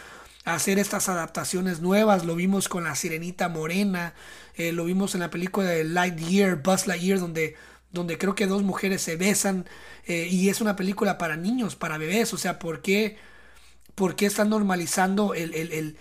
hacer 0.45 0.79
estas 0.79 1.09
adaptaciones 1.09 1.81
nuevas. 1.81 2.25
Lo 2.25 2.35
vimos 2.35 2.69
con 2.69 2.85
la 2.85 2.95
Sirenita 2.95 3.49
Morena, 3.49 4.15
eh, 4.57 4.73
lo 4.73 4.85
vimos 4.85 5.15
en 5.15 5.21
la 5.21 5.31
película 5.31 5.69
de 5.69 5.85
Lightyear, 5.85 6.63
Buzz 6.63 6.87
Lightyear, 6.87 7.21
donde 7.21 7.57
donde 7.95 8.19
creo 8.19 8.35
que 8.35 8.49
dos 8.49 8.63
mujeres 8.65 9.01
se 9.03 9.17
besan 9.17 9.67
eh, 10.07 10.27
y 10.29 10.49
es 10.49 10.61
una 10.61 10.75
película 10.75 11.17
para 11.17 11.37
niños, 11.37 11.77
para 11.77 11.97
bebés, 11.97 12.35
o 12.35 12.37
sea, 12.37 12.59
¿por 12.59 12.83
qué, 12.83 13.17
por 13.95 14.17
qué 14.17 14.27
están 14.27 14.51
normalizando 14.51 15.33
el, 15.33 15.55
el, 15.55 15.73
el 15.73 15.97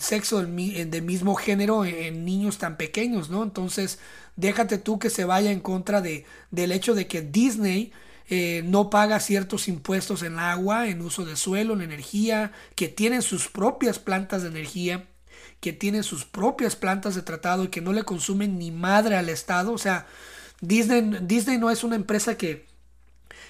sexo 0.00 0.38
del, 0.38 1.02
mismo 1.02 1.34
género 1.34 1.84
en, 1.84 2.24
niños 2.24 2.58
tan 2.58 2.76
pequeños, 2.76 3.30
¿no? 3.30 3.42
Entonces, 3.42 3.98
déjate 4.36 4.78
tú 4.78 4.98
que 4.98 5.10
se 5.10 5.24
vaya 5.24 5.50
en 5.50 5.60
contra 5.60 6.00
de, 6.00 6.24
del 6.50 6.72
hecho 6.72 6.94
de 6.94 7.06
que 7.06 7.22
Disney 7.22 7.92
eh, 8.28 8.62
no 8.64 8.90
paga 8.90 9.20
ciertos 9.20 9.68
impuestos 9.68 10.22
en 10.22 10.38
agua, 10.38 10.88
en 10.88 11.02
uso 11.02 11.24
de 11.24 11.36
suelo, 11.36 11.74
en 11.74 11.82
energía, 11.82 12.52
que 12.74 12.88
tienen 12.88 13.22
sus 13.22 13.48
propias 13.48 13.98
plantas 13.98 14.42
de 14.42 14.48
energía, 14.48 15.06
que 15.60 15.72
tienen 15.72 16.02
sus 16.02 16.24
propias 16.24 16.76
plantas 16.76 17.14
de 17.14 17.22
tratado 17.22 17.64
y 17.64 17.68
que 17.68 17.80
no 17.80 17.92
le 17.92 18.04
consumen 18.04 18.58
ni 18.58 18.70
madre 18.70 19.16
al 19.16 19.28
Estado. 19.28 19.72
O 19.72 19.78
sea, 19.78 20.06
Disney, 20.60 21.18
Disney 21.22 21.58
no 21.58 21.70
es 21.70 21.84
una 21.84 21.96
empresa 21.96 22.36
que, 22.36 22.67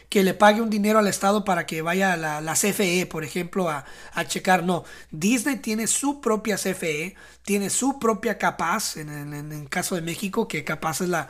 que 0.08 0.22
le 0.24 0.34
pague 0.34 0.62
un 0.62 0.70
dinero 0.70 0.98
al 0.98 1.08
Estado 1.08 1.44
para 1.44 1.66
que 1.66 1.82
vaya 1.82 2.14
a 2.14 2.40
la, 2.40 2.54
CFE, 2.54 3.06
por 3.06 3.24
ejemplo, 3.24 3.68
a, 3.68 3.84
checar. 4.26 4.64
No, 4.64 4.84
Disney 5.10 5.56
tiene 5.56 5.86
su 5.86 6.20
propia 6.20 6.56
CFE, 6.56 7.14
tiene 7.42 7.70
su 7.70 7.98
propia 7.98 8.38
Capaz, 8.38 8.96
en, 8.96 9.34
el 9.34 9.68
caso 9.68 9.94
de 9.94 10.02
México, 10.02 10.48
que 10.48 10.64
Capaz 10.64 11.02
es 11.02 11.08
la, 11.08 11.28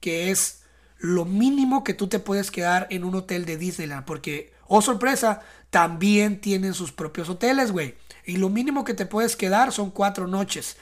Que 0.00 0.30
es 0.30 0.62
lo 0.98 1.24
mínimo 1.26 1.84
que 1.84 1.92
tú 1.92 2.08
te 2.08 2.20
puedes 2.20 2.50
quedar 2.50 2.86
en 2.90 3.04
un 3.04 3.14
hotel 3.14 3.44
de 3.44 3.58
Disneyland, 3.58 4.06
porque, 4.06 4.53
oh 4.66 4.82
sorpresa, 4.82 5.42
también 5.70 6.40
tienen 6.40 6.74
sus 6.74 6.92
propios 6.92 7.28
hoteles, 7.28 7.72
güey. 7.72 7.96
Y 8.24 8.36
lo 8.36 8.48
mínimo 8.48 8.84
que 8.84 8.94
te 8.94 9.06
puedes 9.06 9.36
quedar 9.36 9.72
son 9.72 9.90
cuatro 9.90 10.26
noches. 10.26 10.76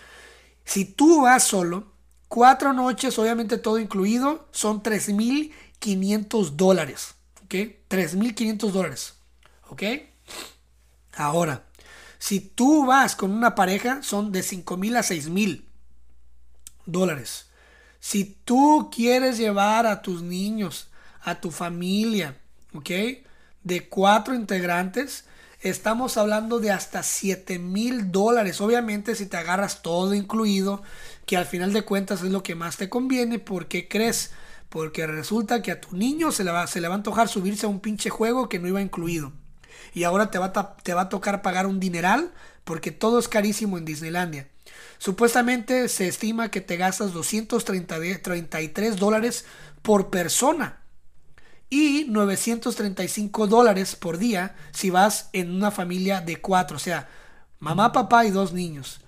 Si 0.64 0.85
tú 0.85 1.23
vas 1.23 1.45
solo, 1.45 1.92
cuatro 2.29 2.73
noches, 2.73 3.18
obviamente 3.18 3.59
todo 3.59 3.79
incluido, 3.79 4.49
son 4.53 4.83
3.500 4.83 6.51
dólares. 6.51 7.14
¿Ok? 7.45 7.55
3.500 7.88 8.71
dólares. 8.71 9.14
¿Ok? 9.68 9.83
Ahora, 11.14 11.64
si 12.18 12.40
tú 12.40 12.87
vas 12.87 13.16
con 13.16 13.33
una 13.33 13.55
pareja, 13.55 14.03
son 14.03 14.31
de 14.31 14.40
5.000 14.40 14.97
a 14.97 15.01
6.000 15.01 15.64
dólares. 16.87 17.47
Si 17.99 18.25
tú 18.45 18.90
quieres 18.95 19.38
llevar 19.38 19.87
a 19.87 20.03
tus 20.03 20.23
niños, 20.23 20.88
a 21.23 21.40
tu 21.40 21.51
familia, 21.51 22.40
¿ok? 22.75 22.90
De 23.64 23.88
cuatro 23.88 24.35
integrantes, 24.35 25.25
estamos 25.61 26.16
hablando 26.16 26.59
de 26.59 26.72
hasta 26.72 27.05
7 27.05 27.61
mil 27.61 28.11
dólares. 28.11 28.61
Obviamente 28.61 29.14
si 29.14 29.27
te 29.27 29.37
agarras 29.37 29.83
todo 29.83 30.14
incluido, 30.14 30.83
que 31.27 31.37
al 31.37 31.46
final 31.46 31.72
de 31.72 31.83
cuentas 31.83 32.22
es 32.22 32.31
lo 32.31 32.42
que 32.42 32.57
más 32.57 32.77
te 32.77 32.88
conviene, 32.88 33.38
porque 33.38 33.87
crees? 33.88 34.33
Porque 34.68 35.07
resulta 35.07 35.62
que 35.62 35.70
a 35.70 35.81
tu 35.81 35.96
niño 35.96 36.33
se 36.33 36.42
le, 36.42 36.51
va, 36.51 36.66
se 36.66 36.81
le 36.81 36.88
va 36.88 36.94
a 36.94 36.96
antojar 36.96 37.29
subirse 37.29 37.66
a 37.66 37.68
un 37.68 37.79
pinche 37.79 38.11
juego 38.11 38.48
que 38.48 38.59
no 38.59 38.66
iba 38.66 38.83
incluido. 38.83 39.33
Y 39.94 40.05
ahora 40.05 40.31
te 40.31 40.38
va, 40.38 40.53
te 40.83 40.94
va 40.94 41.03
a 41.03 41.09
tocar 41.09 41.42
pagar 41.42 41.66
un 41.66 41.79
dineral 41.79 42.33
porque 42.64 42.90
todo 42.90 43.18
es 43.18 43.29
carísimo 43.29 43.79
en 43.79 43.85
Disneylandia. 43.85 44.48
Supuestamente 44.98 45.88
se 45.88 46.09
estima 46.09 46.51
que 46.51 46.61
te 46.61 46.77
gastas 46.77 47.12
233 47.12 48.96
dólares 48.96 49.44
por 49.83 50.11
persona 50.11 50.82
y 51.72 52.04
935 52.04 53.46
dólares 53.46 53.96
por 53.96 54.18
día 54.18 54.54
si 54.72 54.90
vas 54.90 55.30
en 55.32 55.50
una 55.50 55.70
familia 55.70 56.20
de 56.20 56.37
cuatro, 56.37 56.76
o 56.76 56.78
sea, 56.78 57.08
mamá, 57.61 57.92
papá 57.92 58.26
y 58.26 58.30
dos 58.30 58.52
niños. 58.52 59.00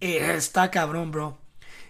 Eh, 0.00 0.32
está 0.36 0.70
cabrón, 0.70 1.10
bro. 1.10 1.38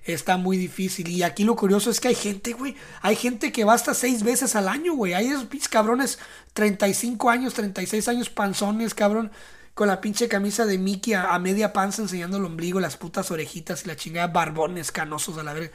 Está 0.02 0.38
muy 0.38 0.56
difícil. 0.56 1.08
Y 1.08 1.22
aquí 1.24 1.44
lo 1.44 1.56
curioso 1.56 1.90
es 1.90 2.00
que 2.00 2.08
hay 2.08 2.14
gente, 2.14 2.54
güey. 2.54 2.74
Hay 3.02 3.16
gente 3.16 3.52
que 3.52 3.64
va 3.64 3.74
hasta 3.74 3.92
seis 3.92 4.22
veces 4.22 4.56
al 4.56 4.68
año, 4.68 4.94
güey. 4.94 5.12
Hay 5.12 5.26
esos 5.26 5.44
pinches 5.44 5.68
cabrones, 5.68 6.18
35 6.54 7.28
años, 7.28 7.52
36 7.52 8.08
años, 8.08 8.30
panzones, 8.30 8.94
cabrón. 8.94 9.30
Con 9.74 9.88
la 9.88 10.00
pinche 10.00 10.28
camisa 10.28 10.64
de 10.64 10.78
Mickey 10.78 11.12
a, 11.12 11.34
a 11.34 11.38
media 11.38 11.74
panza 11.74 12.00
enseñando 12.00 12.38
el 12.38 12.46
ombligo, 12.46 12.80
las 12.80 12.96
putas 12.96 13.30
orejitas 13.30 13.84
y 13.84 13.88
la 13.88 13.96
chingada 13.96 14.28
barbones 14.28 14.90
canosos 14.90 15.36
a 15.36 15.42
la 15.42 15.52
verga 15.52 15.70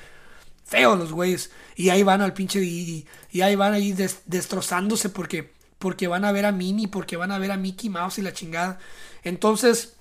feos 0.69 0.97
los 0.97 1.11
güeyes. 1.11 1.51
Y 1.75 1.89
ahí 1.89 2.03
van 2.03 2.21
al 2.21 2.33
pinche. 2.33 2.61
Y, 2.63 3.05
ahí 3.41 3.55
van 3.55 3.73
ahí 3.73 3.91
des- 3.93 4.21
destrozándose 4.25 5.09
porque, 5.09 5.53
porque 5.77 6.07
van 6.07 6.25
a 6.25 6.31
ver 6.31 6.45
a 6.45 6.51
Minnie, 6.51 6.87
porque 6.87 7.17
van 7.17 7.31
a 7.31 7.39
ver 7.39 7.51
a 7.51 7.57
Mickey 7.57 7.89
Mouse 7.89 8.19
y 8.19 8.21
la 8.21 8.33
chingada. 8.33 8.79
Entonces, 9.23 9.95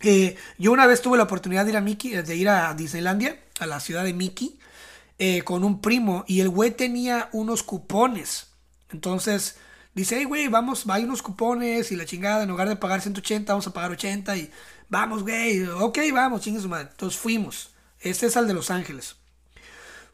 eh, 0.00 0.36
yo 0.58 0.72
una 0.72 0.86
vez 0.86 1.00
tuve 1.02 1.16
la 1.16 1.24
oportunidad 1.24 1.64
de 1.64 1.70
ir 1.70 1.76
a 1.76 1.80
Mickey, 1.80 2.10
de 2.10 2.36
ir 2.36 2.48
a 2.48 2.74
Disneylandia, 2.74 3.38
a 3.60 3.66
la 3.66 3.80
ciudad 3.80 4.04
de 4.04 4.12
Mickey, 4.12 4.58
eh, 5.18 5.42
con 5.42 5.64
un 5.64 5.80
primo. 5.80 6.24
Y 6.26 6.40
el 6.40 6.48
güey 6.48 6.70
tenía 6.72 7.28
unos 7.32 7.62
cupones. 7.62 8.48
Entonces. 8.90 9.56
Dice, 9.94 10.16
hey, 10.18 10.24
güey, 10.24 10.48
vamos, 10.48 10.84
hay 10.88 11.04
unos 11.04 11.22
cupones 11.22 11.92
y 11.92 11.96
la 11.96 12.04
chingada, 12.04 12.42
en 12.42 12.48
lugar 12.48 12.68
de 12.68 12.74
pagar 12.74 13.00
180, 13.00 13.52
vamos 13.52 13.68
a 13.68 13.72
pagar 13.72 13.92
80 13.92 14.36
y 14.36 14.50
vamos, 14.88 15.22
güey, 15.22 15.62
ok, 15.68 15.98
vamos, 16.12 16.40
chingue 16.40 16.60
su 16.60 16.68
madre. 16.68 16.88
Entonces 16.90 17.16
fuimos. 17.20 17.70
Este 18.00 18.26
es 18.26 18.36
al 18.36 18.48
de 18.48 18.54
Los 18.54 18.72
Ángeles. 18.72 19.14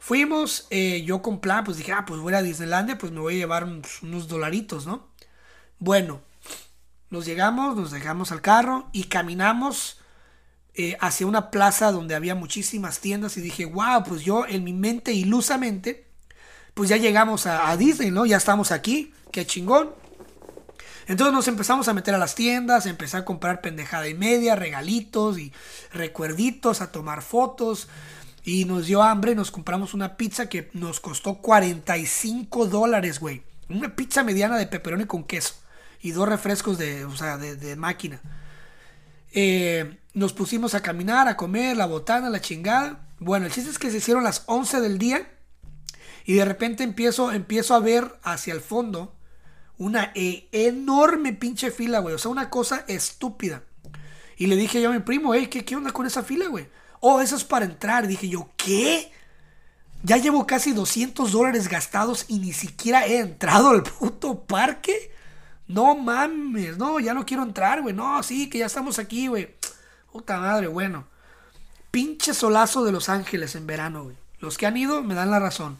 Fuimos, 0.03 0.65
eh, 0.71 1.03
yo 1.05 1.21
con 1.21 1.39
plan, 1.41 1.63
pues 1.63 1.77
dije, 1.77 1.91
ah, 1.91 2.05
pues 2.07 2.19
voy 2.19 2.33
a 2.33 2.41
Disneylandia, 2.41 2.97
pues 2.97 3.11
me 3.11 3.19
voy 3.19 3.35
a 3.35 3.37
llevar 3.37 3.65
unos, 3.65 4.01
unos 4.01 4.27
dolaritos, 4.27 4.87
¿no? 4.87 5.07
Bueno, 5.77 6.21
nos 7.11 7.27
llegamos, 7.27 7.75
nos 7.75 7.91
dejamos 7.91 8.31
al 8.31 8.41
carro 8.41 8.89
y 8.93 9.03
caminamos 9.03 9.99
eh, 10.73 10.97
hacia 11.01 11.27
una 11.27 11.51
plaza 11.51 11.91
donde 11.91 12.15
había 12.15 12.33
muchísimas 12.33 12.99
tiendas 12.99 13.37
y 13.37 13.41
dije, 13.41 13.65
wow, 13.65 14.03
pues 14.03 14.23
yo 14.23 14.47
en 14.47 14.63
mi 14.63 14.73
mente 14.73 15.13
ilusamente, 15.13 16.07
pues 16.73 16.89
ya 16.89 16.97
llegamos 16.97 17.45
a, 17.45 17.69
a 17.69 17.77
Disney, 17.77 18.09
¿no? 18.09 18.25
Ya 18.25 18.37
estamos 18.37 18.71
aquí, 18.71 19.13
qué 19.31 19.45
chingón. 19.45 19.91
Entonces 21.05 21.31
nos 21.31 21.47
empezamos 21.47 21.87
a 21.87 21.93
meter 21.93 22.15
a 22.15 22.17
las 22.17 22.33
tiendas, 22.33 22.87
empecé 22.87 23.17
a 23.17 23.25
comprar 23.25 23.61
pendejada 23.61 24.07
y 24.07 24.15
media, 24.15 24.55
regalitos 24.55 25.37
y 25.37 25.53
recuerditos, 25.93 26.81
a 26.81 26.91
tomar 26.91 27.21
fotos. 27.21 27.87
Y 28.43 28.65
nos 28.65 28.87
dio 28.87 29.03
hambre, 29.03 29.35
nos 29.35 29.51
compramos 29.51 29.93
una 29.93 30.17
pizza 30.17 30.49
que 30.49 30.69
nos 30.73 30.99
costó 30.99 31.35
45 31.35 32.65
dólares, 32.67 33.19
güey. 33.19 33.43
Una 33.69 33.95
pizza 33.95 34.23
mediana 34.23 34.57
de 34.57 34.67
pepperoni 34.67 35.05
con 35.05 35.23
queso. 35.23 35.55
Y 36.01 36.11
dos 36.11 36.27
refrescos 36.27 36.77
de, 36.77 37.05
o 37.05 37.15
sea, 37.15 37.37
de, 37.37 37.75
máquina. 37.75 38.19
Eh, 39.33 39.99
nos 40.13 40.33
pusimos 40.33 40.73
a 40.73 40.81
caminar, 40.81 41.27
a 41.27 41.37
comer, 41.37 41.77
la 41.77 41.85
botana, 41.85 42.29
la 42.29 42.41
chingada. 42.41 43.07
Bueno, 43.19 43.45
el 43.45 43.51
chiste 43.51 43.69
es 43.69 43.77
que 43.77 43.91
se 43.91 43.97
hicieron 43.97 44.23
las 44.23 44.43
11 44.47 44.81
del 44.81 44.97
día. 44.97 45.29
Y 46.25 46.33
de 46.33 46.45
repente 46.45 46.83
empiezo, 46.83 47.31
empiezo 47.31 47.75
a 47.75 47.79
ver 47.79 48.19
hacia 48.23 48.53
el 48.53 48.61
fondo 48.61 49.15
una 49.77 50.11
eh, 50.15 50.47
enorme 50.51 51.33
pinche 51.33 51.69
fila, 51.69 51.99
güey. 51.99 52.15
O 52.15 52.17
sea, 52.17 52.31
una 52.31 52.49
cosa 52.49 52.85
estúpida. 52.87 53.63
Y 54.37 54.47
le 54.47 54.55
dije 54.55 54.81
yo 54.81 54.89
a 54.89 54.93
mi 54.93 54.99
primo, 54.99 55.35
hey, 55.35 55.47
¿qué, 55.47 55.63
qué 55.63 55.75
onda 55.75 55.91
con 55.91 56.07
esa 56.07 56.23
fila, 56.23 56.47
güey? 56.47 56.67
Oh, 57.01 57.19
eso 57.19 57.35
es 57.35 57.43
para 57.43 57.65
entrar. 57.65 58.07
dije 58.07 58.29
yo, 58.29 58.49
¿qué? 58.55 59.11
Ya 60.03 60.17
llevo 60.17 60.47
casi 60.47 60.71
200 60.71 61.31
dólares 61.31 61.67
gastados 61.67 62.25
y 62.27 62.39
ni 62.39 62.53
siquiera 62.53 63.05
he 63.05 63.19
entrado 63.19 63.69
al 63.71 63.83
puto 63.83 64.39
parque. 64.45 65.11
No 65.67 65.95
mames, 65.95 66.77
no, 66.77 66.99
ya 66.99 67.13
no 67.13 67.25
quiero 67.25 67.43
entrar, 67.43 67.81
güey. 67.81 67.93
No, 67.93 68.21
sí, 68.23 68.49
que 68.49 68.59
ya 68.59 68.67
estamos 68.67 68.99
aquí, 68.99 69.27
güey. 69.27 69.55
Puta 70.11 70.37
madre, 70.39 70.67
bueno. 70.67 71.05
Pinche 71.89 72.33
solazo 72.33 72.83
de 72.83 72.91
Los 72.91 73.09
Ángeles 73.09 73.55
en 73.55 73.67
verano, 73.67 74.05
güey. 74.05 74.15
Los 74.39 74.57
que 74.57 74.65
han 74.65 74.77
ido 74.77 75.01
me 75.03 75.15
dan 75.15 75.31
la 75.31 75.39
razón. 75.39 75.77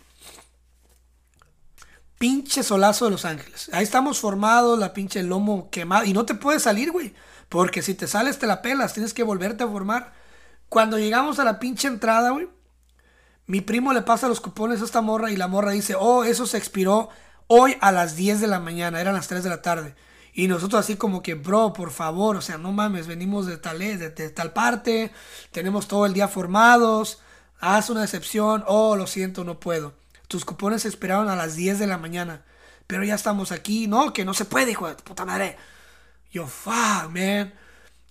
Pinche 2.18 2.64
solazo 2.64 3.06
de 3.06 3.12
Los 3.12 3.26
Ángeles. 3.26 3.70
Ahí 3.74 3.84
estamos 3.84 4.20
formados, 4.20 4.78
la 4.78 4.94
pinche 4.94 5.24
lomo 5.24 5.70
quemado. 5.70 6.06
Y 6.06 6.14
no 6.14 6.26
te 6.26 6.36
puedes 6.36 6.64
salir, 6.64 6.92
güey. 6.92 7.14
Porque 7.50 7.82
si 7.82 7.94
te 7.96 8.08
sales, 8.08 8.40
te 8.40 8.48
la 8.48 8.62
pelas. 8.62 8.94
Tienes 8.94 9.14
que 9.14 9.24
volverte 9.24 9.64
a 9.64 9.68
formar. 9.68 10.21
Cuando 10.72 10.98
llegamos 10.98 11.38
a 11.38 11.44
la 11.44 11.60
pinche 11.60 11.90
entrada, 11.90 12.30
güey. 12.30 12.48
Mi 13.46 13.60
primo 13.60 13.92
le 13.92 14.04
pasa 14.04 14.30
los 14.30 14.40
cupones 14.40 14.82
a 14.82 14.86
esta 14.86 15.02
morra 15.02 15.30
y 15.30 15.36
la 15.36 15.50
morra 15.50 15.72
dice, 15.72 15.96
oh, 16.00 16.24
eso 16.24 16.46
se 16.46 16.58
expiró 16.58 17.10
hoy 17.48 17.76
a 17.82 17.92
las 17.92 18.16
10 18.16 18.40
de 18.40 18.48
la 18.48 18.62
mañana, 18.62 19.02
eran 19.02 19.14
las 19.14 19.28
3 19.28 19.44
de 19.44 19.50
la 19.50 19.62
tarde. 19.62 19.96
Y 20.32 20.48
nosotros 20.48 20.80
así 20.80 20.96
como 20.96 21.22
que, 21.22 21.34
bro, 21.34 21.74
por 21.74 21.92
favor, 21.92 22.38
o 22.38 22.42
sea, 22.42 22.58
no 22.58 22.72
mames, 22.72 23.06
venimos 23.06 23.48
de 23.48 23.58
tal, 23.58 23.80
de, 23.80 23.98
de 23.98 24.30
tal 24.30 24.54
parte, 24.54 25.12
tenemos 25.52 25.90
todo 25.90 26.06
el 26.06 26.14
día 26.14 26.30
formados, 26.30 27.20
haz 27.60 27.90
una 27.90 28.06
excepción, 28.06 28.64
oh, 28.66 28.96
lo 28.96 29.08
siento, 29.08 29.44
no 29.44 29.60
puedo. 29.60 29.94
Tus 30.30 30.46
cupones 30.46 30.84
se 30.84 30.88
expiraron 30.88 31.28
a 31.28 31.36
las 31.36 31.58
10 31.58 31.80
de 31.80 31.88
la 31.88 31.98
mañana, 31.98 32.46
pero 32.88 33.04
ya 33.04 33.16
estamos 33.16 33.52
aquí, 33.52 33.88
no, 33.88 34.14
que 34.14 34.24
no 34.24 34.34
se 34.34 34.46
puede, 34.46 34.72
hijo 34.72 34.88
de 34.88 34.96
puta 34.96 35.26
madre. 35.26 35.58
Yo, 36.32 36.48
fuck, 36.48 37.10
man. 37.10 37.54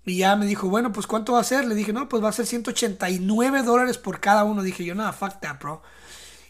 Y 0.04 0.18
ya 0.18 0.34
me 0.36 0.46
dijo, 0.46 0.68
bueno, 0.68 0.92
pues 0.92 1.06
¿cuánto 1.06 1.34
va 1.34 1.40
a 1.40 1.44
ser? 1.44 1.66
Le 1.66 1.74
dije, 1.74 1.92
no, 1.92 2.08
pues 2.08 2.22
va 2.22 2.30
a 2.30 2.32
ser 2.32 2.46
189 2.46 3.62
dólares 3.62 3.98
por 3.98 4.20
cada 4.20 4.44
uno. 4.44 4.62
Dije 4.62 4.84
yo, 4.84 4.94
nada, 4.94 5.12
fuck 5.12 5.40
that, 5.40 5.60
bro. 5.60 5.82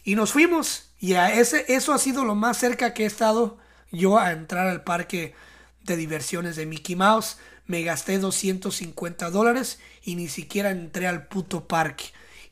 Y 0.03 0.15
nos 0.15 0.31
fuimos. 0.31 0.89
Y 0.99 1.13
a 1.13 1.33
ese, 1.33 1.65
eso 1.67 1.93
ha 1.93 1.97
sido 1.97 2.23
lo 2.23 2.35
más 2.35 2.57
cerca 2.57 2.93
que 2.93 3.03
he 3.03 3.07
estado 3.07 3.57
yo 3.91 4.17
a 4.17 4.31
entrar 4.31 4.67
al 4.67 4.83
parque 4.83 5.35
de 5.83 5.97
diversiones 5.97 6.55
de 6.55 6.65
Mickey 6.65 6.95
Mouse. 6.95 7.37
Me 7.67 7.83
gasté 7.83 8.19
250 8.19 9.29
dólares 9.29 9.79
y 10.03 10.15
ni 10.15 10.27
siquiera 10.27 10.71
entré 10.71 11.07
al 11.07 11.27
puto 11.27 11.67
parque. 11.67 12.05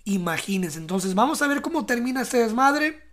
Imagínense. 0.03 0.79
Entonces 0.79 1.15
vamos 1.15 1.41
a 1.41 1.47
ver 1.47 1.61
cómo 1.61 1.85
termina 1.85 2.21
este 2.21 2.37
desmadre. 2.37 3.08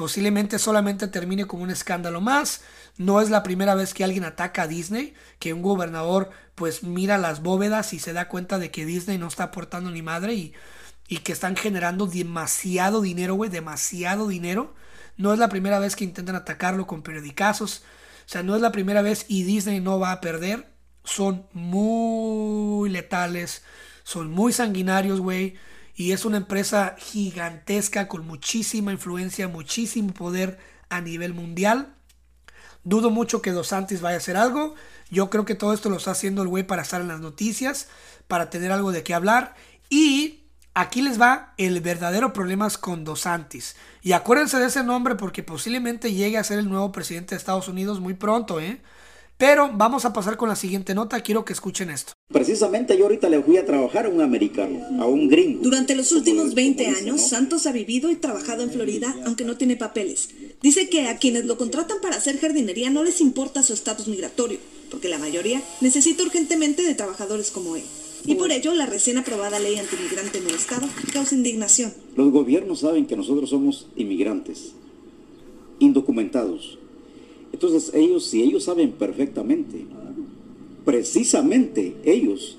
Posiblemente 0.00 0.58
solamente 0.58 1.08
termine 1.08 1.46
como 1.46 1.62
un 1.62 1.68
escándalo 1.68 2.22
más. 2.22 2.62
No 2.96 3.20
es 3.20 3.28
la 3.28 3.42
primera 3.42 3.74
vez 3.74 3.92
que 3.92 4.02
alguien 4.02 4.24
ataca 4.24 4.62
a 4.62 4.66
Disney, 4.66 5.12
que 5.38 5.52
un 5.52 5.60
gobernador 5.60 6.30
pues 6.54 6.82
mira 6.82 7.18
las 7.18 7.42
bóvedas 7.42 7.92
y 7.92 7.98
se 7.98 8.14
da 8.14 8.26
cuenta 8.26 8.58
de 8.58 8.70
que 8.70 8.86
Disney 8.86 9.18
no 9.18 9.28
está 9.28 9.44
aportando 9.44 9.90
ni 9.90 10.00
madre 10.00 10.32
y, 10.32 10.54
y 11.06 11.18
que 11.18 11.32
están 11.32 11.54
generando 11.54 12.06
demasiado 12.06 13.02
dinero, 13.02 13.34
güey, 13.34 13.50
demasiado 13.50 14.26
dinero. 14.26 14.74
No 15.18 15.34
es 15.34 15.38
la 15.38 15.50
primera 15.50 15.78
vez 15.78 15.96
que 15.96 16.04
intentan 16.04 16.34
atacarlo 16.34 16.86
con 16.86 17.02
periodicazos. 17.02 17.82
O 18.24 18.28
sea, 18.30 18.42
no 18.42 18.56
es 18.56 18.62
la 18.62 18.72
primera 18.72 19.02
vez 19.02 19.26
y 19.28 19.42
Disney 19.42 19.80
no 19.80 19.98
va 19.98 20.12
a 20.12 20.22
perder. 20.22 20.72
Son 21.04 21.46
muy 21.52 22.88
letales, 22.88 23.64
son 24.02 24.30
muy 24.30 24.54
sanguinarios, 24.54 25.20
güey. 25.20 25.58
Y 25.94 26.12
es 26.12 26.24
una 26.24 26.38
empresa 26.38 26.96
gigantesca 26.98 28.08
con 28.08 28.26
muchísima 28.26 28.92
influencia, 28.92 29.48
muchísimo 29.48 30.12
poder 30.12 30.58
a 30.88 31.00
nivel 31.00 31.34
mundial. 31.34 31.94
Dudo 32.84 33.10
mucho 33.10 33.42
que 33.42 33.52
Dos 33.52 33.68
Santis 33.68 34.00
vaya 34.00 34.16
a 34.16 34.18
hacer 34.18 34.36
algo. 34.36 34.74
Yo 35.10 35.28
creo 35.28 35.44
que 35.44 35.54
todo 35.54 35.72
esto 35.72 35.90
lo 35.90 35.96
está 35.96 36.12
haciendo 36.12 36.42
el 36.42 36.48
güey 36.48 36.66
para 36.66 36.82
estar 36.82 37.00
en 37.00 37.08
las 37.08 37.20
noticias, 37.20 37.88
para 38.28 38.48
tener 38.48 38.72
algo 38.72 38.92
de 38.92 39.02
qué 39.02 39.12
hablar. 39.12 39.54
Y 39.90 40.44
aquí 40.72 41.02
les 41.02 41.20
va 41.20 41.52
el 41.58 41.80
verdadero 41.80 42.32
problema 42.32 42.68
con 42.80 43.04
Dos 43.04 43.22
Santis. 43.22 43.76
Y 44.02 44.12
acuérdense 44.12 44.58
de 44.58 44.66
ese 44.66 44.82
nombre 44.82 45.14
porque 45.16 45.42
posiblemente 45.42 46.12
llegue 46.12 46.38
a 46.38 46.44
ser 46.44 46.58
el 46.58 46.68
nuevo 46.68 46.92
presidente 46.92 47.34
de 47.34 47.38
Estados 47.38 47.68
Unidos 47.68 48.00
muy 48.00 48.14
pronto, 48.14 48.60
¿eh? 48.60 48.80
Pero 49.40 49.70
vamos 49.72 50.04
a 50.04 50.12
pasar 50.12 50.36
con 50.36 50.50
la 50.50 50.54
siguiente 50.54 50.94
nota. 50.94 51.22
Quiero 51.22 51.46
que 51.46 51.54
escuchen 51.54 51.88
esto. 51.88 52.12
Precisamente 52.30 52.98
yo 52.98 53.04
ahorita 53.04 53.30
le 53.30 53.42
fui 53.42 53.56
a 53.56 53.64
trabajar 53.64 54.04
a 54.04 54.10
un 54.10 54.20
americano, 54.20 55.02
a 55.02 55.06
un 55.06 55.30
gringo. 55.30 55.62
Durante 55.62 55.96
los 55.96 56.12
últimos 56.12 56.54
20 56.54 56.86
años, 56.88 57.22
Santos 57.22 57.66
ha 57.66 57.72
vivido 57.72 58.10
y 58.10 58.16
trabajado 58.16 58.62
en 58.62 58.70
Florida, 58.70 59.16
aunque 59.24 59.46
no 59.46 59.56
tiene 59.56 59.76
papeles. 59.76 60.28
Dice 60.60 60.90
que 60.90 61.08
a 61.08 61.16
quienes 61.16 61.46
lo 61.46 61.56
contratan 61.56 62.02
para 62.02 62.16
hacer 62.16 62.38
jardinería 62.38 62.90
no 62.90 63.02
les 63.02 63.22
importa 63.22 63.62
su 63.62 63.72
estatus 63.72 64.08
migratorio, 64.08 64.58
porque 64.90 65.08
la 65.08 65.16
mayoría 65.16 65.62
necesita 65.80 66.22
urgentemente 66.22 66.82
de 66.82 66.94
trabajadores 66.94 67.50
como 67.50 67.76
él. 67.76 67.82
Y 68.26 68.34
por 68.34 68.52
ello, 68.52 68.74
la 68.74 68.84
recién 68.84 69.16
aprobada 69.16 69.58
ley 69.58 69.78
antimigrante 69.78 70.36
en 70.36 70.48
el 70.48 70.54
Estado 70.54 70.86
causa 71.14 71.34
indignación. 71.34 71.94
Los 72.14 72.30
gobiernos 72.30 72.80
saben 72.80 73.06
que 73.06 73.16
nosotros 73.16 73.48
somos 73.48 73.88
inmigrantes, 73.96 74.74
indocumentados. 75.78 76.78
Entonces 77.62 77.92
ellos, 77.92 78.24
si 78.24 78.42
ellos 78.42 78.64
saben 78.64 78.92
perfectamente, 78.92 79.84
precisamente 80.86 81.94
ellos 82.06 82.56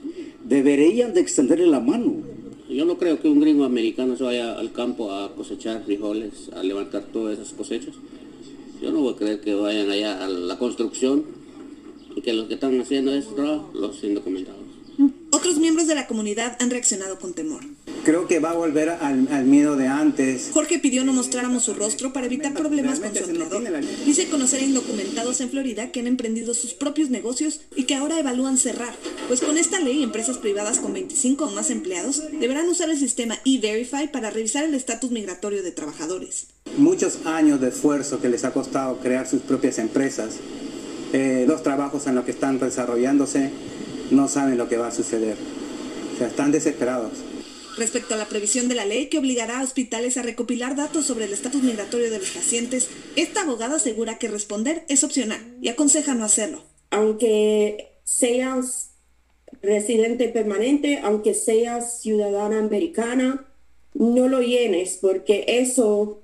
deberían 0.48 1.16
de 1.16 1.22
extenderle 1.22 1.66
la 1.66 1.80
mano. 1.80 2.18
Yo 2.70 2.86
no 2.86 3.00
creo 3.00 3.20
que 3.20 3.28
un 3.28 3.40
gringo 3.40 3.64
americano 3.64 4.16
se 4.16 4.24
vaya 4.24 4.54
al 4.54 4.72
campo 4.72 5.12
a 5.12 5.34
cosechar 5.34 5.84
frijoles, 5.86 6.52
a 6.56 6.62
levantar 6.62 7.06
todas 7.12 7.40
esas 7.40 7.52
cosechas. 7.54 7.96
Yo 8.80 8.92
no 8.92 9.00
voy 9.00 9.16
a 9.16 9.18
creer 9.18 9.42
que 9.42 9.56
vayan 9.56 9.90
allá 9.90 10.24
a 10.24 10.30
la 10.30 10.60
construcción 10.60 11.26
y 12.16 12.22
que 12.22 12.34
los 12.34 12.46
que 12.46 12.54
están 12.54 12.80
haciendo 12.80 13.12
ese 13.12 13.32
trabajo, 13.32 13.72
los 13.74 14.04
indocumentados. 14.04 14.62
Otros 15.32 15.58
miembros 15.58 15.88
de 15.88 15.96
la 15.96 16.06
comunidad 16.06 16.58
han 16.60 16.70
reaccionado 16.70 17.18
con 17.18 17.34
temor. 17.34 17.64
Creo 18.04 18.28
que 18.28 18.40
va 18.40 18.52
a 18.52 18.54
volver 18.54 18.90
al, 18.90 19.28
al, 19.32 19.46
miedo 19.46 19.76
de 19.76 19.88
antes. 19.88 20.50
Jorge 20.54 20.80
pidió 20.80 21.04
no 21.04 21.14
mostráramos 21.14 21.64
su 21.64 21.74
rostro 21.74 22.14
para 22.14 22.26
evitar 22.26 22.54
problemas 22.54 23.00
con 23.00 23.14
su 23.16 23.24
empleador. 23.24 23.64
Dice 24.06 24.28
conocer 24.30 24.62
indocumentados 24.62 25.42
en 25.42 25.50
Florida 25.50 25.92
que 25.92 26.00
han 26.00 26.08
emprendido 26.08 26.54
sus 26.54 26.74
propios 26.74 27.10
negocios 27.10 27.62
y 27.76 27.84
que 27.84 27.96
ahora 27.96 28.20
evalúan 28.20 28.58
cerrar, 28.58 28.94
pues 29.28 29.42
con 29.42 29.58
esta 29.58 29.80
ley 29.80 30.04
empresas 30.04 30.38
privadas 30.38 30.80
con 30.80 30.94
25 30.94 31.46
o 31.46 31.52
más 31.52 31.70
empleados 31.70 32.24
deberán 32.40 32.68
usar 32.68 32.90
el 32.90 32.98
sistema 32.98 33.38
E-Verify 33.46 34.12
para 34.12 34.30
revisar 34.30 34.64
el 34.64 34.74
estatus 34.74 35.12
migratorio 35.12 35.64
de 35.64 35.72
trabajadores. 35.72 36.48
Muchos 36.78 37.26
años 37.26 37.60
de 37.62 37.70
esfuerzo 37.70 38.22
que 38.22 38.30
les 38.30 38.44
ha 38.46 38.52
costado 38.52 39.00
crear 39.00 39.28
sus 39.28 39.42
propias 39.42 39.80
empresas, 39.80 40.36
eh, 41.14 41.46
los 41.48 41.64
trabajos 41.64 42.08
en 42.08 42.16
los 42.16 42.26
que 42.26 42.32
están 42.32 42.60
desarrollándose, 42.60 43.52
no 44.12 44.28
saben 44.28 44.58
lo 44.58 44.70
que 44.70 44.78
va 44.78 44.88
a 44.88 44.92
suceder. 44.92 45.36
O 46.14 46.18
sea, 46.18 46.28
están 46.28 46.52
desesperados. 46.52 47.12
Respecto 47.78 48.14
a 48.14 48.18
la 48.18 48.28
previsión 48.28 48.68
de 48.68 48.76
la 48.76 48.86
ley 48.86 49.08
que 49.08 49.18
obligará 49.18 49.60
a 49.60 49.64
hospitales 49.64 50.18
a 50.18 50.22
recopilar 50.22 50.76
datos 50.76 51.06
sobre 51.06 51.26
el 51.26 51.34
estatus 51.34 51.64
migratorio 51.64 52.10
de 52.10 52.20
los 52.20 52.32
pacientes, 52.32 52.90
esta 53.16 53.42
abogada 53.42 53.78
asegura 53.78 54.18
que 54.18 54.28
responder 54.28 54.84
es 54.90 55.04
opcional 55.04 55.58
y 55.62 55.70
aconseja 55.70 56.14
no 56.14 56.26
hacerlo. 56.26 56.64
Aunque 56.90 57.94
seas 58.04 58.92
residente 59.62 60.28
permanente, 60.30 61.00
aunque 61.04 61.34
seas 61.34 62.02
ciudadana 62.02 62.60
americana, 62.60 63.48
no 63.94 64.28
lo 64.28 64.42
llenes 64.42 64.98
porque 65.02 65.46
eso 65.48 66.22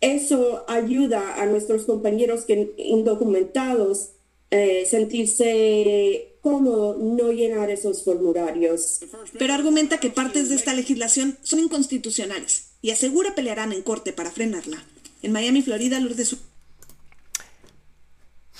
eso 0.00 0.64
ayuda 0.68 1.40
a 1.40 1.46
nuestros 1.46 1.84
compañeros 1.84 2.44
que 2.44 2.74
indocumentados 2.76 4.10
eh, 4.50 4.84
sentirse 4.86 6.35
cómodo 6.46 6.96
no 6.96 7.32
llenar 7.32 7.70
esos 7.70 8.04
formularios. 8.04 9.00
Pero 9.36 9.52
argumenta 9.52 9.98
que 9.98 10.10
partes 10.10 10.48
de 10.48 10.54
esta 10.54 10.74
legislación 10.74 11.36
son 11.42 11.58
inconstitucionales 11.58 12.68
y 12.80 12.92
asegura 12.92 13.34
pelearán 13.34 13.72
en 13.72 13.82
corte 13.82 14.12
para 14.12 14.30
frenarla. 14.30 14.80
En 15.22 15.32
Miami, 15.32 15.62
Florida, 15.62 15.98
Lourdes. 15.98 16.36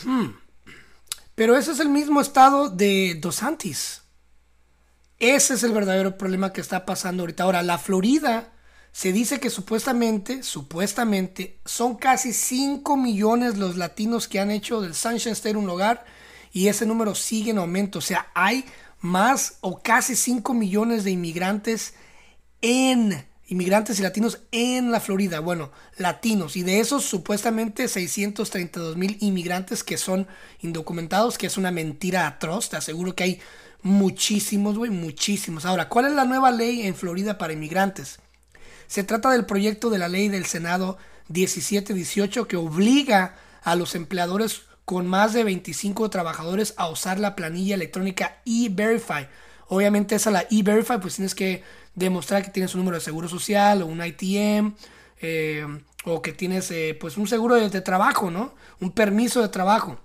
Hmm. 0.02 0.30
Pero 1.36 1.56
ese 1.56 1.70
es 1.70 1.78
el 1.78 1.88
mismo 1.88 2.20
estado 2.20 2.70
de 2.70 3.18
Dos 3.20 3.36
Santis. 3.36 4.02
Ese 5.20 5.54
es 5.54 5.62
el 5.62 5.70
verdadero 5.70 6.18
problema 6.18 6.52
que 6.52 6.62
está 6.62 6.86
pasando 6.86 7.22
ahorita. 7.22 7.44
Ahora, 7.44 7.62
la 7.62 7.78
Florida 7.78 8.52
se 8.90 9.12
dice 9.12 9.38
que 9.38 9.48
supuestamente, 9.48 10.42
supuestamente, 10.42 11.60
son 11.64 11.94
casi 11.94 12.32
5 12.32 12.96
millones 12.96 13.58
los 13.58 13.76
latinos 13.76 14.26
que 14.26 14.40
han 14.40 14.50
hecho 14.50 14.80
del 14.80 14.96
Sunshine 14.96 15.34
State 15.34 15.56
un 15.56 15.68
lugar 15.68 16.04
y 16.52 16.68
ese 16.68 16.86
número 16.86 17.14
sigue 17.14 17.50
en 17.50 17.58
aumento. 17.58 17.98
O 17.98 18.02
sea, 18.02 18.28
hay 18.34 18.64
más 19.00 19.58
o 19.60 19.82
casi 19.82 20.16
5 20.16 20.54
millones 20.54 21.04
de 21.04 21.10
inmigrantes 21.10 21.94
en 22.62 23.26
inmigrantes 23.48 23.98
y 23.98 24.02
latinos 24.02 24.40
en 24.50 24.90
la 24.90 25.00
Florida. 25.00 25.40
Bueno, 25.40 25.70
latinos. 25.96 26.56
Y 26.56 26.62
de 26.62 26.80
esos 26.80 27.04
supuestamente 27.04 27.88
632 27.88 28.96
mil 28.96 29.16
inmigrantes 29.20 29.84
que 29.84 29.98
son 29.98 30.26
indocumentados, 30.60 31.38
que 31.38 31.46
es 31.46 31.56
una 31.56 31.70
mentira 31.70 32.26
atroz. 32.26 32.68
Te 32.68 32.76
aseguro 32.76 33.14
que 33.14 33.24
hay 33.24 33.40
muchísimos, 33.82 34.76
güey, 34.76 34.90
muchísimos. 34.90 35.64
Ahora, 35.64 35.88
¿cuál 35.88 36.06
es 36.06 36.12
la 36.12 36.24
nueva 36.24 36.50
ley 36.50 36.86
en 36.86 36.94
Florida 36.94 37.38
para 37.38 37.52
inmigrantes? 37.52 38.18
Se 38.88 39.04
trata 39.04 39.30
del 39.30 39.46
proyecto 39.46 39.90
de 39.90 39.98
la 39.98 40.08
ley 40.08 40.28
del 40.28 40.46
Senado 40.46 40.98
1718 41.28 42.46
que 42.46 42.56
obliga 42.56 43.36
a 43.62 43.74
los 43.74 43.94
empleadores 43.94 44.62
con 44.86 45.06
más 45.08 45.32
de 45.32 45.42
25 45.42 46.08
trabajadores 46.10 46.72
a 46.76 46.88
usar 46.88 47.18
la 47.18 47.34
planilla 47.34 47.74
electrónica 47.74 48.38
E-Verify. 48.46 49.28
Obviamente 49.66 50.14
esa 50.14 50.30
la 50.30 50.46
E-Verify 50.48 51.00
pues 51.00 51.16
tienes 51.16 51.34
que 51.34 51.64
demostrar 51.96 52.44
que 52.44 52.52
tienes 52.52 52.72
un 52.74 52.82
número 52.82 52.96
de 52.96 53.00
seguro 53.02 53.28
social 53.28 53.82
o 53.82 53.86
un 53.86 54.00
ITM 54.00 54.74
eh, 55.20 55.66
o 56.04 56.22
que 56.22 56.32
tienes 56.32 56.70
eh, 56.70 56.96
pues 56.98 57.16
un 57.16 57.26
seguro 57.26 57.56
de, 57.56 57.80
trabajo, 57.80 58.30
¿no? 58.30 58.54
Un 58.80 58.92
permiso 58.92 59.42
de 59.42 59.48
trabajo 59.48 59.98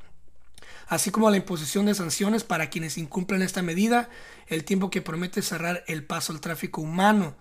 así 0.87 1.11
como 1.11 1.29
la 1.29 1.37
imposición 1.37 1.85
de 1.85 1.93
sanciones 1.93 2.43
para 2.43 2.69
quienes 2.69 2.97
incumplen 2.97 3.43
esta 3.43 3.61
medida, 3.61 4.09
el 4.47 4.65
tiempo 4.65 4.89
que 4.89 5.01
promete 5.01 5.41
cerrar 5.41 5.85
el 5.87 6.03
paso 6.03 6.33
al 6.33 6.41
tráfico 6.41 6.81
humano. 6.81 7.35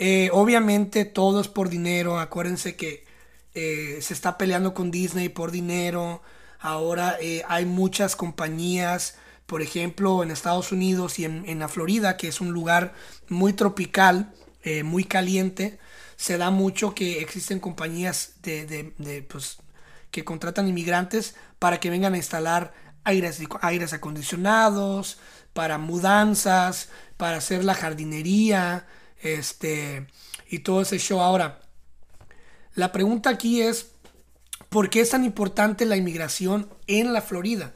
Eh, 0.00 0.30
obviamente 0.32 1.04
todo 1.04 1.40
es 1.40 1.46
por 1.46 1.68
dinero. 1.68 2.18
Acuérdense 2.18 2.74
que 2.74 3.06
se 3.54 4.14
está 4.14 4.38
peleando 4.38 4.72
con 4.74 4.90
Disney 4.90 5.28
por 5.28 5.52
dinero. 5.52 6.22
Ahora 6.60 7.16
eh, 7.20 7.42
hay 7.48 7.64
muchas 7.64 8.16
compañías, 8.16 9.16
por 9.46 9.62
ejemplo, 9.62 10.22
en 10.22 10.30
Estados 10.30 10.72
Unidos 10.72 11.18
y 11.18 11.24
en, 11.24 11.58
la 11.58 11.68
Florida, 11.68 12.16
que 12.16 12.28
es 12.28 12.40
un 12.40 12.52
lugar 12.52 12.94
muy 13.28 13.52
tropical, 13.52 14.32
muy 14.84 15.04
caliente. 15.04 15.78
Se 16.16 16.36
da 16.36 16.50
mucho 16.50 16.94
que 16.94 17.22
existen 17.22 17.58
compañías 17.58 18.34
de, 18.42 19.24
pues, 19.30 19.58
que 20.10 20.24
contratan 20.24 20.68
inmigrantes 20.68 21.36
para 21.58 21.80
que 21.80 21.88
vengan 21.88 22.12
a 22.12 22.18
instalar 22.18 22.74
aires, 23.04 23.40
aires 23.62 23.92
acondicionados, 23.94 25.18
para 25.54 25.78
mudanzas, 25.78 26.90
para 27.16 27.38
hacer 27.38 27.64
la 27.64 27.74
jardinería, 27.74 28.86
este, 29.22 30.06
y 30.48 30.60
todo 30.60 30.82
ese 30.82 30.98
show. 30.98 31.20
Ahora, 31.20 31.60
la 32.74 32.92
pregunta 32.92 33.30
aquí 33.30 33.62
es, 33.62 33.92
¿por 34.68 34.90
qué 34.90 35.00
es 35.00 35.10
tan 35.10 35.24
importante 35.24 35.84
la 35.86 35.96
inmigración 35.96 36.68
en 36.86 37.12
la 37.12 37.22
Florida? 37.22 37.72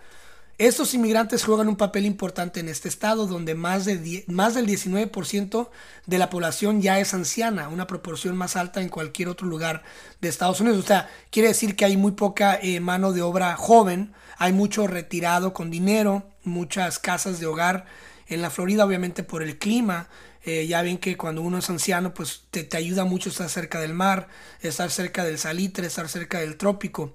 Estos 0.58 0.94
inmigrantes 0.94 1.44
juegan 1.44 1.66
un 1.66 1.76
papel 1.76 2.06
importante 2.06 2.60
en 2.60 2.68
este 2.68 2.88
estado 2.88 3.26
donde 3.26 3.54
más, 3.54 3.84
de 3.84 4.24
más 4.28 4.54
del 4.54 4.66
19% 4.66 5.68
de 6.06 6.18
la 6.18 6.30
población 6.30 6.82
ya 6.82 7.00
es 7.00 7.14
anciana, 7.14 7.68
una 7.68 7.86
proporción 7.86 8.36
más 8.36 8.54
alta 8.54 8.80
en 8.80 8.88
cualquier 8.88 9.28
otro 9.28 9.48
lugar 9.48 9.82
de 10.20 10.28
Estados 10.28 10.60
Unidos. 10.60 10.78
O 10.78 10.86
sea, 10.86 11.08
quiere 11.30 11.48
decir 11.48 11.74
que 11.74 11.84
hay 11.84 11.96
muy 11.96 12.12
poca 12.12 12.58
eh, 12.62 12.78
mano 12.80 13.12
de 13.12 13.22
obra 13.22 13.56
joven, 13.56 14.12
hay 14.38 14.52
mucho 14.52 14.86
retirado 14.86 15.52
con 15.52 15.70
dinero, 15.70 16.28
muchas 16.44 16.98
casas 16.98 17.40
de 17.40 17.46
hogar 17.46 17.86
en 18.28 18.42
la 18.42 18.50
Florida, 18.50 18.84
obviamente 18.84 19.22
por 19.22 19.42
el 19.42 19.58
clima, 19.58 20.08
eh, 20.44 20.66
ya 20.66 20.82
ven 20.82 20.98
que 20.98 21.16
cuando 21.16 21.42
uno 21.42 21.58
es 21.58 21.70
anciano, 21.70 22.14
pues 22.14 22.44
te, 22.50 22.68
ayuda 22.76 23.04
mucho 23.04 23.28
estar 23.28 23.48
cerca 23.48 23.80
del 23.80 23.94
mar, 23.94 24.28
estar 24.60 24.90
cerca 24.90 25.24
del 25.24 25.38
salitre, 25.38 25.86
estar 25.86 26.08
cerca 26.08 26.40
del 26.40 26.56
trópico. 26.56 27.14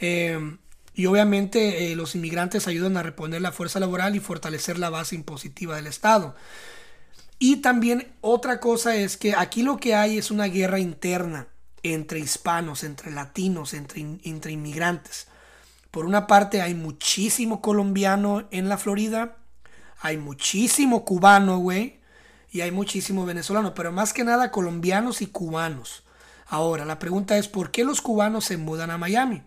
Eh, 0.00 0.56
y 0.94 1.06
obviamente 1.06 1.92
eh, 1.92 1.96
los 1.96 2.14
inmigrantes 2.14 2.68
ayudan 2.68 2.96
a 2.96 3.02
reponer 3.02 3.42
la 3.42 3.52
fuerza 3.52 3.80
laboral 3.80 4.14
y 4.14 4.20
fortalecer 4.20 4.78
la 4.78 4.90
base 4.90 5.14
impositiva 5.14 5.76
del 5.76 5.86
Estado. 5.86 6.34
Y 7.38 7.56
también 7.56 8.12
otra 8.20 8.60
cosa 8.60 8.96
es 8.96 9.16
que 9.16 9.34
aquí 9.34 9.62
lo 9.62 9.76
que 9.76 9.94
hay 9.94 10.18
es 10.18 10.30
una 10.30 10.46
guerra 10.46 10.78
interna 10.78 11.48
entre 11.82 12.20
hispanos, 12.20 12.84
entre 12.84 13.10
latinos, 13.10 13.74
entre, 13.74 14.18
entre 14.22 14.52
inmigrantes. 14.52 15.26
Por 15.90 16.06
una 16.06 16.26
parte 16.26 16.62
hay 16.62 16.74
muchísimo 16.74 17.60
colombiano 17.60 18.48
en 18.50 18.68
la 18.68 18.78
Florida, 18.78 19.36
hay 20.00 20.16
muchísimo 20.16 21.04
cubano, 21.04 21.58
güey, 21.58 22.00
y 22.54 22.60
hay 22.60 22.70
muchísimos 22.70 23.26
venezolanos, 23.26 23.72
pero 23.74 23.90
más 23.90 24.12
que 24.12 24.22
nada 24.22 24.52
colombianos 24.52 25.22
y 25.22 25.26
cubanos. 25.26 26.04
Ahora, 26.46 26.84
la 26.84 27.00
pregunta 27.00 27.36
es, 27.36 27.48
¿por 27.48 27.72
qué 27.72 27.82
los 27.82 28.00
cubanos 28.00 28.44
se 28.44 28.56
mudan 28.56 28.92
a 28.92 28.96
Miami? 28.96 29.42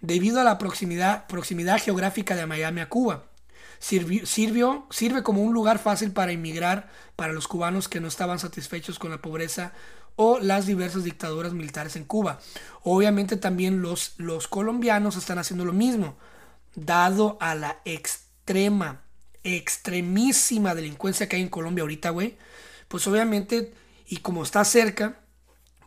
Debido 0.00 0.40
a 0.40 0.44
la 0.44 0.58
proximidad, 0.58 1.28
proximidad 1.28 1.80
geográfica 1.80 2.34
de 2.34 2.46
Miami 2.46 2.80
a 2.80 2.88
Cuba. 2.88 3.26
sirvió, 3.78 4.84
sirve 4.90 5.22
como 5.22 5.42
un 5.42 5.54
lugar 5.54 5.78
fácil 5.78 6.10
para 6.10 6.32
inmigrar 6.32 6.90
para 7.14 7.32
los 7.32 7.46
cubanos 7.46 7.88
que 7.88 8.00
no 8.00 8.08
estaban 8.08 8.40
satisfechos 8.40 8.98
con 8.98 9.12
la 9.12 9.22
pobreza 9.22 9.72
o 10.16 10.40
las 10.40 10.66
diversas 10.66 11.04
dictaduras 11.04 11.52
militares 11.52 11.94
en 11.94 12.04
Cuba. 12.04 12.40
Obviamente 12.82 13.36
también 13.36 13.80
los, 13.80 14.14
los 14.16 14.48
colombianos 14.48 15.16
están 15.16 15.38
haciendo 15.38 15.64
lo 15.64 15.72
mismo, 15.72 16.16
dado 16.74 17.38
a 17.40 17.54
la 17.54 17.80
extrema 17.84 19.02
extremísima 19.44 20.74
delincuencia 20.74 21.28
que 21.28 21.36
hay 21.36 21.42
en 21.42 21.48
Colombia 21.48 21.82
ahorita, 21.82 22.10
güey, 22.10 22.36
pues 22.88 23.06
obviamente, 23.06 23.72
y 24.06 24.18
como 24.18 24.42
está 24.42 24.64
cerca, 24.64 25.20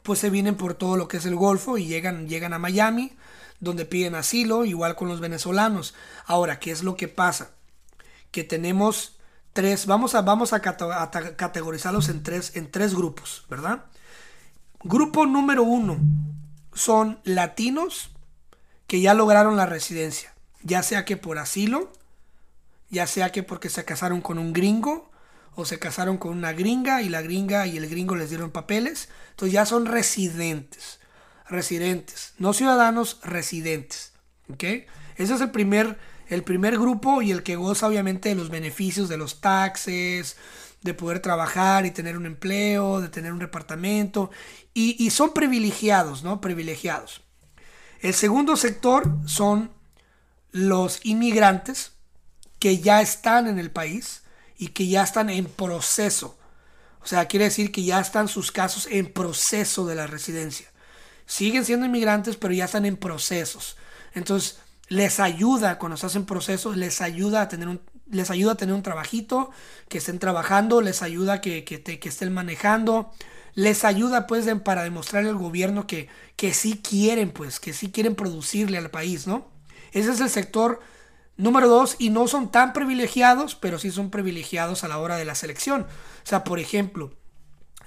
pues 0.04 0.20
se 0.20 0.30
vienen 0.30 0.56
por 0.56 0.74
todo 0.74 0.98
lo 0.98 1.08
que 1.08 1.18
es 1.18 1.26
el 1.26 1.36
Golfo 1.36 1.78
y 1.78 1.86
llegan, 1.86 2.28
llegan 2.28 2.54
a 2.54 2.60
Miami, 2.60 3.14
donde 3.60 3.86
piden 3.86 4.16
asilo, 4.16 4.66
igual 4.66 4.96
con 4.96 5.08
los 5.08 5.20
venezolanos. 5.20 5.94
Ahora, 6.26 6.60
¿qué 6.60 6.72
es 6.72 6.84
lo 6.84 6.96
que 6.96 7.08
pasa? 7.08 7.52
Que 8.32 8.44
tenemos 8.44 9.18
tres, 9.54 9.86
vamos 9.86 10.16
a, 10.16 10.22
vamos 10.22 10.52
a, 10.54 10.62
categorizarlos 10.62 12.10
en 12.10 12.24
tres, 12.24 12.56
en 12.56 12.70
tres 12.70 12.94
grupos, 12.94 13.46
¿verdad? 13.50 13.86
Grupo 14.84 15.26
número 15.26 15.64
uno 15.64 15.98
son 16.74 17.20
latinos 17.24 18.10
que 18.88 19.00
ya 19.00 19.14
lograron 19.14 19.56
la 19.56 19.66
residencia, 19.66 20.34
ya 20.62 20.84
sea 20.84 21.06
que 21.06 21.16
por 21.16 21.38
asilo, 21.38 21.94
ya 22.94 23.08
sea 23.08 23.32
que 23.32 23.42
porque 23.42 23.70
se 23.70 23.84
casaron 23.84 24.22
con 24.22 24.38
un 24.38 24.54
gringo 24.54 25.10
o 25.56 25.66
se 25.66 25.80
casaron 25.80 26.18
con 26.18 26.38
una 26.38 26.54
gringa 26.54 27.02
y 27.02 27.10
la 27.10 27.24
gringa 27.24 27.66
y 27.66 27.76
el 27.76 27.90
gringo 27.90 28.16
les 28.16 28.30
dieron 28.30 28.52
papeles, 28.52 29.10
entonces 29.32 29.52
ya 29.52 29.66
son 29.66 29.88
residentes, 29.88 31.00
residentes, 31.50 32.34
no 32.38 32.54
ciudadanos, 32.54 33.20
residentes, 33.24 34.14
¿ok? 34.52 34.64
Ese 35.16 35.34
es 35.34 35.42
el 35.42 35.50
primer, 35.50 35.98
el 36.28 36.44
primer 36.44 36.78
grupo 36.78 37.24
y 37.24 37.32
el 37.32 37.42
que 37.42 37.56
goza 37.56 37.88
obviamente 37.88 38.30
de 38.30 38.36
los 38.36 38.50
beneficios 38.50 39.10
de 39.10 39.18
los 39.18 39.42
taxes, 39.42 40.38
de 40.84 40.94
poder 40.94 41.20
trabajar 41.20 41.88
y 41.88 41.92
tener 41.92 42.16
un 42.16 42.28
empleo, 42.28 43.02
de 43.02 43.10
tener 43.10 43.34
un 43.34 43.40
departamento, 43.40 44.30
y, 44.74 45.04
y 45.04 45.10
son 45.10 45.34
privilegiados, 45.34 46.24
¿no? 46.24 46.42
Privilegiados. 46.42 47.22
El 48.02 48.14
segundo 48.14 48.56
sector 48.56 49.18
son 49.26 49.72
los 50.52 51.04
inmigrantes 51.04 51.93
que 52.64 52.80
ya 52.80 53.02
están 53.02 53.48
en 53.48 53.60
el 53.60 53.72
país 53.72 54.22
y 54.58 54.70
que 54.70 54.88
ya 54.88 55.04
están 55.04 55.30
en 55.30 55.48
proceso. 55.48 56.38
O 57.02 57.06
sea, 57.06 57.28
quiere 57.28 57.44
decir 57.44 57.74
que 57.74 57.84
ya 57.84 58.00
están 58.00 58.30
sus 58.30 58.54
casos 58.54 58.88
en 58.90 59.12
proceso 59.12 59.86
de 59.86 59.96
la 59.96 60.08
residencia. 60.08 60.72
Siguen 61.26 61.66
siendo 61.66 61.86
inmigrantes, 61.86 62.38
pero 62.38 62.54
ya 62.54 62.64
están 62.64 62.86
en 62.86 62.96
procesos. 62.96 63.76
Entonces, 64.14 64.60
les 64.88 65.20
ayuda 65.20 65.78
cuando 65.78 65.98
se 65.98 66.06
hacen 66.06 66.26
procesos, 66.26 66.78
les 66.78 67.02
ayuda 67.02 67.42
a 67.42 67.50
tener 67.50 67.68
un, 67.68 67.82
les 68.10 68.32
ayuda 68.32 68.54
a 68.54 68.56
tener 68.56 68.74
un 68.74 68.82
trabajito, 68.82 69.52
que 69.90 69.98
estén 69.98 70.20
trabajando, 70.20 70.80
les 70.80 71.02
ayuda 71.02 71.42
que, 71.42 71.66
que, 71.66 72.00
estén 72.08 72.34
manejando, 72.34 73.12
les 73.56 73.84
ayuda 73.84 74.26
pues 74.26 74.48
para 74.64 74.84
demostrarle 74.84 75.32
al 75.32 75.38
gobierno 75.38 75.86
que, 75.86 76.08
que 76.38 76.54
sí 76.54 76.82
quieren, 76.82 77.32
pues, 77.32 77.60
que 77.60 77.74
sí 77.74 77.92
quieren 77.92 78.16
producirle 78.16 78.78
al 78.78 78.90
país, 78.90 79.28
¿no? 79.28 79.52
Ese 79.92 80.14
es 80.14 80.22
el 80.22 80.30
sector 80.30 80.80
número 81.38 81.68
dos 81.68 81.96
y 82.00 82.10
no 82.10 82.28
son 82.28 82.52
tan 82.52 82.74
privilegiados, 82.74 83.56
pero 83.56 83.80
sí 83.80 83.92
son 83.92 84.10
privilegiados 84.10 84.84
a 84.84 84.88
la 84.88 85.00
hora 85.00 85.18
de 85.18 85.26
la 85.26 85.36
selección. 85.36 85.82
O 85.84 86.28
sea, 86.28 86.44
por 86.44 86.60
ejemplo, 86.60 87.14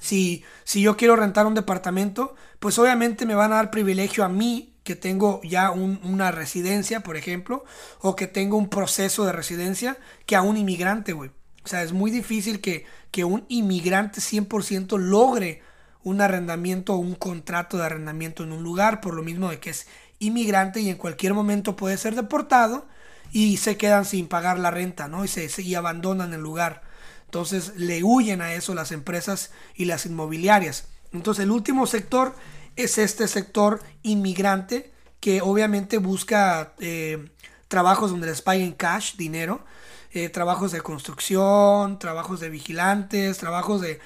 si, 0.00 0.44
si 0.64 0.82
yo 0.82 0.96
quiero 0.96 1.16
rentar 1.16 1.46
un 1.46 1.54
departamento, 1.54 2.35
pues 2.59 2.78
obviamente 2.78 3.26
me 3.26 3.35
van 3.35 3.52
a 3.52 3.56
dar 3.56 3.70
privilegio 3.70 4.24
a 4.24 4.28
mí 4.28 4.74
que 4.85 4.94
tengo 4.94 5.40
ya 5.42 5.72
una 5.72 6.30
residencia, 6.30 7.00
por 7.00 7.16
ejemplo, 7.16 7.64
o 8.00 8.14
que 8.14 8.28
tengo 8.28 8.56
un 8.56 8.68
proceso 8.68 9.24
de 9.24 9.32
residencia, 9.32 9.98
que 10.26 10.37
a 10.37 10.42
un 10.42 10.56
inmigrante, 10.56 11.12
güey. 11.12 11.30
O 11.64 11.68
sea, 11.68 11.82
es 11.82 11.92
muy 11.92 12.12
difícil 12.12 12.61
que, 12.61 12.87
que 13.11 13.24
un 13.24 13.44
inmigrante 13.48 14.20
100% 14.20 14.96
logre 14.98 15.61
un 16.04 16.20
arrendamiento 16.20 16.94
o 16.94 16.98
un 16.98 17.16
contrato 17.16 17.76
de 17.76 17.85
arrendamiento 17.85 18.44
en 18.44 18.52
un 18.52 18.62
lugar, 18.62 19.00
por 19.00 19.14
lo 19.14 19.24
mismo 19.24 19.50
de 19.50 19.59
que 19.59 19.70
es 19.70 19.88
inmigrante 20.20 20.80
y 20.80 20.88
en 20.88 20.96
cualquier 20.96 21.35
momento 21.35 21.74
puede 21.74 21.96
ser 21.96 22.14
deportado 22.14 22.87
y 23.32 23.56
se 23.58 23.76
quedan 23.76 24.04
sin 24.04 24.28
pagar 24.28 24.58
la 24.58 24.70
renta, 24.70 25.08
¿no? 25.08 25.24
Y, 25.24 25.28
se, 25.28 25.48
y 25.62 25.74
abandonan 25.74 26.32
el 26.32 26.40
lugar. 26.40 26.82
Entonces 27.24 27.76
le 27.76 28.02
huyen 28.02 28.40
a 28.40 28.54
eso 28.54 28.74
las 28.74 28.92
empresas 28.92 29.50
y 29.74 29.84
las 29.84 30.06
inmobiliarias. 30.06 30.88
Entonces 31.12 31.44
el 31.44 31.50
último 31.50 31.86
sector 31.86 32.34
es 32.76 32.98
este 32.98 33.26
sector 33.28 33.82
inmigrante 34.02 34.92
que 35.20 35.40
obviamente 35.40 35.98
busca 35.98 36.74
eh, 36.78 37.28
trabajos 37.68 38.10
donde 38.10 38.28
les 38.28 38.42
paguen 38.42 38.72
cash, 38.72 39.16
dinero, 39.16 39.64
eh, 40.12 40.28
trabajos 40.28 40.72
de 40.72 40.80
construcción, 40.80 41.98
trabajos 41.98 42.40
de 42.40 42.48
vigilantes, 42.48 43.38
trabajos 43.38 43.80
de, 43.80 44.00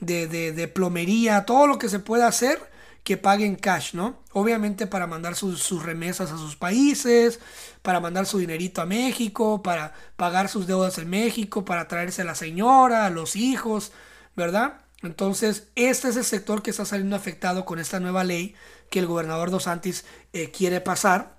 de, 0.00 0.68
plomería, 0.68 1.44
todo 1.44 1.66
lo 1.66 1.78
que 1.78 1.88
se 1.88 1.98
pueda 1.98 2.26
hacer 2.26 2.58
que 3.04 3.18
paguen 3.18 3.56
cash, 3.56 3.92
¿no? 3.92 4.18
Obviamente 4.32 4.86
para 4.86 5.06
mandar 5.06 5.36
sus, 5.36 5.82
remesas 5.82 6.32
a 6.32 6.38
sus 6.38 6.56
países, 6.56 7.38
para 7.82 8.00
mandar 8.00 8.24
su 8.24 8.38
dinerito 8.38 8.80
a 8.80 8.86
México, 8.86 9.62
para 9.62 9.92
pagar 10.16 10.48
sus 10.48 10.66
deudas 10.66 10.96
en 10.96 11.10
México, 11.10 11.66
para 11.66 11.86
traerse 11.86 12.22
a 12.22 12.24
la 12.24 12.34
señora, 12.34 13.04
a 13.04 13.10
los 13.10 13.36
hijos, 13.36 13.92
¿verdad? 14.34 14.80
Entonces, 15.02 15.68
este 15.74 16.08
es 16.08 16.16
el 16.16 16.24
sector 16.24 16.62
que 16.62 16.70
está 16.70 16.86
saliendo 16.86 17.14
afectado 17.14 17.66
con 17.66 17.78
esta 17.78 18.00
nueva 18.00 18.24
ley 18.24 18.54
que 18.90 19.00
el 19.00 19.06
gobernador 19.06 19.50
Dos 19.50 19.64
Santis 19.64 20.06
eh, 20.32 20.50
quiere 20.50 20.80
pasar, 20.80 21.36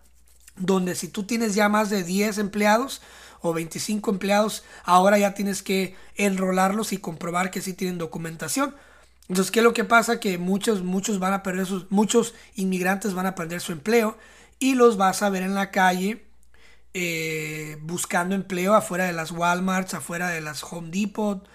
donde 0.56 0.94
si 0.94 1.08
tú 1.08 1.24
tienes 1.24 1.56
ya 1.56 1.68
más 1.68 1.90
de 1.90 2.04
10 2.04 2.38
empleados 2.38 3.02
o 3.42 3.54
25 3.54 4.12
empleados, 4.12 4.64
ahora 4.84 5.18
ya 5.18 5.34
tienes 5.34 5.64
que 5.64 5.96
enrolarlos 6.16 6.94
y 6.94 7.00
comprobar 7.00 7.50
que 7.50 7.62
sí 7.62 7.74
tienen 7.74 7.98
documentación. 7.98 8.76
Entonces, 9.28 9.52
¿qué 9.52 9.60
es 9.60 9.64
lo 9.64 9.74
que 9.74 9.84
pasa? 9.84 10.20
Que 10.20 10.38
muchos, 10.38 10.84
muchos 10.84 11.20
van 11.20 11.34
a 11.34 11.44
perder 11.44 11.66
sus, 11.66 11.90
muchos 11.92 12.36
inmigrantes 12.56 13.14
van 13.14 13.26
a 13.26 13.36
perder 13.36 13.62
su 13.62 13.72
empleo 13.72 14.18
y 14.60 14.76
los 14.76 14.98
vas 14.98 15.24
a 15.24 15.30
ver 15.30 15.44
en 15.44 15.56
la 15.56 15.72
calle 15.72 16.26
eh, 16.98 17.78
buscando 17.82 18.36
empleo 18.36 18.74
afuera 18.74 19.04
de 19.04 19.12
las 19.12 19.32
Walmarts, 19.32 19.94
afuera 19.96 20.30
de 20.30 20.40
las 20.40 20.64
Home 20.64 20.90
Depot, 20.92 21.46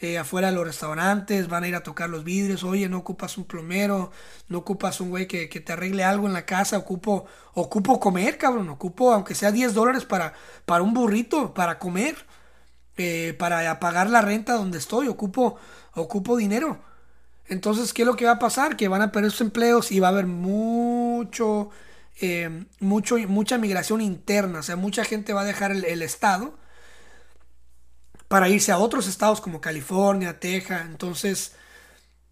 eh, 0.00 0.16
afuera 0.16 0.48
de 0.48 0.54
los 0.54 0.64
restaurantes, 0.66 1.48
van 1.48 1.64
a 1.64 1.68
ir 1.68 1.74
a 1.74 1.82
tocar 1.82 2.08
los 2.08 2.24
vidrios, 2.24 2.64
oye, 2.64 2.88
no 2.88 2.96
ocupas 2.98 3.36
un 3.36 3.44
plomero, 3.44 4.10
no 4.48 4.56
ocupas 4.58 5.02
un 5.02 5.10
güey 5.10 5.26
que, 5.26 5.48
te 5.48 5.72
arregle 5.72 6.02
algo 6.02 6.26
en 6.26 6.32
la 6.32 6.46
casa, 6.46 6.78
ocupo, 6.78 7.26
ocupo 7.52 8.00
comer, 8.00 8.38
cabrón, 8.38 8.70
ocupo, 8.70 9.12
aunque 9.12 9.34
sea 9.34 9.52
10 9.52 9.74
dólares 9.74 10.06
para, 10.06 10.32
para 10.64 10.82
un 10.82 10.94
burrito, 10.94 11.52
para 11.52 11.78
comer, 11.78 12.16
eh, 12.96 13.34
para 13.38 13.78
pagar 13.80 14.08
la 14.08 14.22
renta 14.22 14.54
donde 14.54 14.78
estoy, 14.78 15.08
ocupo, 15.08 15.58
ocupo 15.94 16.38
dinero. 16.38 16.80
Entonces, 17.48 17.92
¿qué 17.92 18.02
es 18.02 18.06
lo 18.06 18.16
que 18.16 18.24
va 18.26 18.32
a 18.32 18.38
pasar? 18.38 18.76
Que 18.76 18.88
van 18.88 19.02
a 19.02 19.12
perder 19.12 19.30
sus 19.30 19.42
empleos 19.42 19.92
y 19.92 20.00
va 20.00 20.08
a 20.08 20.10
haber 20.10 20.26
mucho, 20.26 21.70
eh, 22.20 22.64
mucho, 22.80 23.18
mucha 23.28 23.58
migración 23.58 24.00
interna, 24.00 24.60
o 24.60 24.62
sea, 24.62 24.76
mucha 24.76 25.04
gente 25.04 25.32
va 25.32 25.42
a 25.42 25.44
dejar 25.44 25.72
el 25.72 26.02
estado 26.02 26.58
para 28.28 28.48
irse 28.48 28.72
a 28.72 28.78
otros 28.78 29.06
estados 29.08 29.40
como 29.40 29.60
California, 29.60 30.40
Texas. 30.40 30.82
Entonces, 30.86 31.52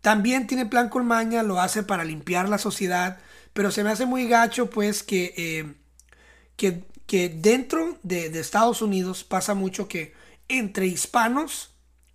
también 0.01 0.47
tiene 0.47 0.67
plan 0.67 0.89
con 0.89 1.07
maña, 1.07 1.43
lo 1.43 1.61
hace 1.61 1.83
para 1.83 2.05
limpiar 2.05 2.49
la 2.49 2.59
sociedad, 2.59 3.19
pero 3.53 3.71
se 3.71 3.85
me 3.85 3.91
hace 3.91 4.07
muy 4.07 4.29
gacho 4.29 4.71
pues 4.71 5.03
que, 5.03 5.35
eh, 5.37 5.75
que, 6.57 6.85
que, 7.07 7.29
dentro 7.29 7.99
de, 8.03 8.27
Estados 8.39 8.83
Unidos 8.83 9.25
pasa 9.25 9.55
mucho 9.55 9.89
que 9.89 10.15
entre 10.49 10.87
hispanos 10.87 11.74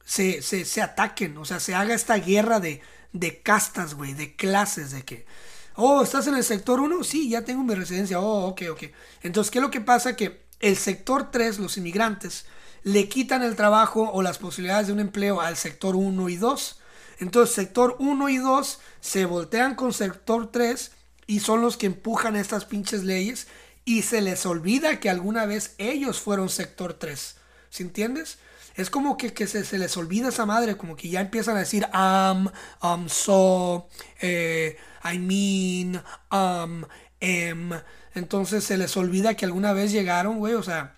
se, 0.10 0.42
se, 0.42 0.82
ataquen, 0.82 1.38
o 1.38 1.46
sea, 1.46 1.60
se 1.60 1.76
haga 1.76 1.94
esta 1.94 2.16
guerra 2.16 2.60
de, 2.60 2.82
de 3.14 3.44
castas, 3.44 3.94
güey, 3.94 4.16
de 4.16 4.36
clases, 4.36 4.90
de 4.90 5.04
que, 5.04 5.28
oh, 5.76 6.02
¿estás 6.02 6.26
en 6.26 6.34
el 6.34 6.44
sector 6.44 6.80
1? 6.80 7.04
Sí, 7.04 7.30
ya 7.30 7.46
tengo 7.46 7.64
mi 7.64 7.76
residencia, 7.76 8.20
oh, 8.20 8.48
ok, 8.48 8.64
ok. 8.72 8.84
Entonces, 9.22 9.52
¿qué 9.52 9.60
es 9.60 9.62
lo 9.62 9.70
que 9.70 9.82
pasa? 9.82 10.16
Que 10.16 10.42
el 10.62 10.78
sector 10.78 11.30
3, 11.30 11.60
los 11.60 11.78
inmigrantes, 11.78 12.48
le 12.82 13.08
quitan 13.08 13.44
el 13.44 13.56
trabajo 13.56 14.10
o 14.12 14.24
las 14.24 14.40
posibilidades 14.40 14.88
de 14.88 14.94
un 14.94 15.00
empleo 15.00 15.42
al 15.42 15.56
sector 15.58 15.96
1 15.96 16.30
y 16.30 16.38
2. 16.38 16.80
Entonces 17.20 17.54
sector 17.54 17.96
1 18.00 18.30
y 18.30 18.38
2 18.38 18.80
se 19.02 19.26
voltean 19.26 19.76
con 19.76 19.94
sector 19.94 20.52
3 20.52 20.92
y 21.28 21.42
son 21.42 21.62
los 21.62 21.78
que 21.78 21.86
empujan 21.86 22.36
estas 22.36 22.66
pinches 22.66 23.04
leyes 23.04 23.48
y 23.86 24.02
se 24.02 24.22
les 24.22 24.46
olvida 24.48 25.00
que 25.00 25.10
alguna 25.10 25.46
vez 25.46 25.76
ellos 25.78 26.20
fueron 26.20 26.50
sector 26.50 26.94
3. 26.94 27.36
¿Sí 27.70 27.84
entiendes? 27.84 28.40
Es 28.80 28.90
como 28.90 29.18
que, 29.18 29.48
se, 29.48 29.78
les 29.78 29.98
olvida 29.98 30.30
esa 30.30 30.46
madre, 30.46 30.78
como 30.78 30.96
que 30.96 31.10
ya 31.10 31.22
empiezan 31.22 31.58
a 31.58 31.60
decir 31.60 31.88
am, 31.92 32.50
um, 32.82 33.10
so, 33.10 33.90
eh, 34.22 34.78
I 35.04 35.20
mean, 35.20 36.02
um, 36.32 36.84
em. 37.20 37.72
Entonces 38.16 38.64
se 38.64 38.78
les 38.78 38.96
olvida 38.98 39.36
que 39.36 39.46
alguna 39.46 39.74
vez 39.74 39.92
llegaron, 39.92 40.40
güey, 40.40 40.54
o 40.54 40.64
sea, 40.64 40.98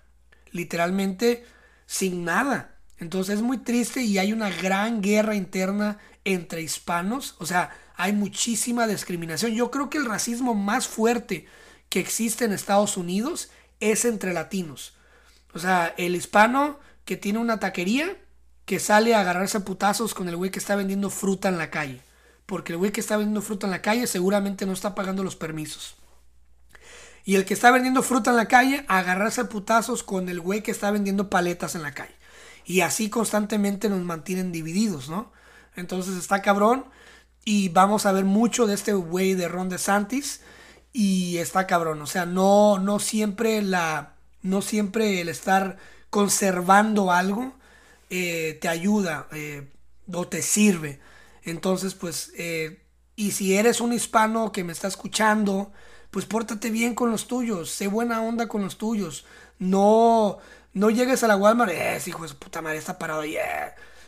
literalmente 0.50 1.44
sin 1.86 2.24
nada. 2.24 2.78
Entonces 2.98 3.36
es 3.36 3.42
muy 3.42 3.58
triste 3.58 4.02
y 4.02 4.18
hay 4.18 4.32
una 4.32 4.50
gran 4.50 5.02
guerra 5.02 5.34
interna 5.34 5.98
entre 6.24 6.62
hispanos. 6.62 7.34
O 7.38 7.46
sea, 7.46 7.70
hay 7.96 8.12
muchísima 8.12 8.86
discriminación. 8.86 9.52
Yo 9.52 9.70
creo 9.70 9.90
que 9.90 9.98
el 9.98 10.06
racismo 10.06 10.54
más 10.54 10.86
fuerte 10.86 11.46
que 11.88 12.00
existe 12.00 12.44
en 12.44 12.52
Estados 12.52 12.96
Unidos 12.96 13.50
es 13.80 14.04
entre 14.04 14.32
latinos. 14.32 14.94
O 15.52 15.58
sea, 15.58 15.94
el 15.98 16.16
hispano 16.16 16.78
que 17.04 17.16
tiene 17.16 17.38
una 17.38 17.60
taquería 17.60 18.16
que 18.64 18.78
sale 18.78 19.14
a 19.14 19.20
agarrarse 19.20 19.58
a 19.58 19.64
putazos 19.64 20.14
con 20.14 20.28
el 20.28 20.36
güey 20.36 20.50
que 20.50 20.58
está 20.58 20.76
vendiendo 20.76 21.10
fruta 21.10 21.48
en 21.48 21.58
la 21.58 21.70
calle. 21.70 22.00
Porque 22.46 22.72
el 22.72 22.78
güey 22.78 22.92
que 22.92 23.00
está 23.00 23.16
vendiendo 23.16 23.42
fruta 23.42 23.66
en 23.66 23.72
la 23.72 23.82
calle 23.82 24.06
seguramente 24.06 24.66
no 24.66 24.72
está 24.72 24.94
pagando 24.94 25.22
los 25.24 25.36
permisos. 25.36 25.96
Y 27.24 27.36
el 27.36 27.44
que 27.44 27.54
está 27.54 27.70
vendiendo 27.70 28.02
fruta 28.02 28.30
en 28.30 28.36
la 28.36 28.48
calle, 28.48 28.84
agarrarse 28.88 29.42
a 29.42 29.48
putazos 29.48 30.02
con 30.02 30.28
el 30.28 30.40
güey 30.40 30.62
que 30.62 30.72
está 30.72 30.90
vendiendo 30.90 31.30
paletas 31.30 31.74
en 31.74 31.82
la 31.82 31.92
calle. 31.92 32.14
Y 32.64 32.80
así 32.80 33.10
constantemente 33.10 33.88
nos 33.88 34.00
mantienen 34.00 34.52
divididos, 34.52 35.08
¿no? 35.08 35.32
Entonces 35.76 36.16
está 36.16 36.42
cabrón. 36.42 36.84
Y 37.44 37.68
vamos 37.70 38.06
a 38.06 38.12
ver 38.12 38.24
mucho 38.24 38.66
de 38.66 38.74
este 38.74 38.92
güey 38.92 39.34
de 39.34 39.48
Ron 39.48 39.68
DeSantis. 39.68 40.40
Y 40.92 41.38
está 41.38 41.66
cabrón. 41.66 42.02
O 42.02 42.06
sea, 42.06 42.26
no, 42.26 42.78
no 42.78 42.98
siempre 42.98 43.62
la. 43.62 44.14
No 44.42 44.60
siempre 44.60 45.20
el 45.20 45.28
estar 45.28 45.78
conservando 46.12 47.10
algo 47.10 47.54
eh, 48.10 48.58
te 48.60 48.68
ayuda 48.68 49.28
eh, 49.32 49.72
o 50.12 50.28
te 50.28 50.42
sirve. 50.42 51.00
Entonces, 51.42 51.94
pues. 51.94 52.32
Eh, 52.36 52.78
y 53.16 53.32
si 53.32 53.56
eres 53.56 53.80
un 53.80 53.92
hispano 53.92 54.52
que 54.52 54.64
me 54.64 54.72
está 54.72 54.88
escuchando 54.88 55.72
pues 56.10 56.26
pórtate 56.26 56.70
bien 56.70 56.94
con 56.94 57.10
los 57.10 57.26
tuyos, 57.26 57.70
sé 57.70 57.86
buena 57.86 58.20
onda 58.20 58.46
con 58.46 58.62
los 58.62 58.76
tuyos. 58.76 59.24
No, 59.58 60.38
no 60.74 60.90
llegues 60.90 61.22
a 61.24 61.28
la 61.28 61.36
Walmart, 61.36 61.72
eh, 61.72 61.98
hijo 62.06 62.26
de 62.28 62.34
puta 62.34 62.60
madre, 62.60 62.76
está 62.78 62.98
parado 62.98 63.22
ahí. 63.22 63.36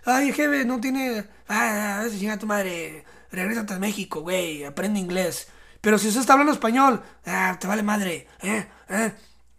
Ay, 0.05 0.33
jefe, 0.33 0.67
no 0.67 0.81
tiene. 0.81 1.25
Ah, 1.49 2.05
chinga 2.11 2.39
tu 2.39 2.47
madre. 2.47 3.05
Regrésate 3.33 3.75
a 3.75 3.79
México, 3.79 4.21
güey, 4.21 4.65
aprende 4.65 5.01
inglés. 5.01 5.49
Pero 5.81 5.99
si 5.99 6.09
usted 6.09 6.21
está 6.21 6.35
hablando 6.35 6.53
español, 6.53 7.03
ah, 7.25 7.57
te 7.59 7.67
vale 7.67 7.83
madre. 7.83 8.29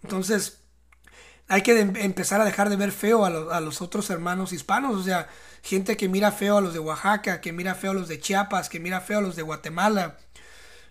Entonces, 0.04 0.65
hay 1.48 1.62
que 1.62 1.80
empezar 1.80 2.42
a 2.42 2.46
dejar 2.46 2.70
de 2.70 2.76
ver 2.76 2.92
feo 2.92 3.26
a, 3.26 3.58
a, 3.58 3.62
los 3.62 3.82
otros 3.82 4.10
hermanos 4.10 4.52
hispanos. 4.52 4.96
O 4.96 5.04
sea, 5.04 5.28
gente 5.62 5.96
que 5.96 6.10
mira 6.10 6.32
feo 6.32 6.58
a 6.58 6.62
los 6.62 6.74
de 6.74 6.80
Oaxaca, 6.80 7.42
que 7.42 7.52
mira 7.54 7.76
feo 7.76 7.92
a 7.92 7.94
los 7.94 8.08
de 8.08 8.20
Chiapas, 8.20 8.70
que 8.70 8.80
mira 8.80 9.02
feo 9.02 9.20
a 9.20 9.22
los 9.22 9.36
de 9.36 9.44
Guatemala. 9.44 10.18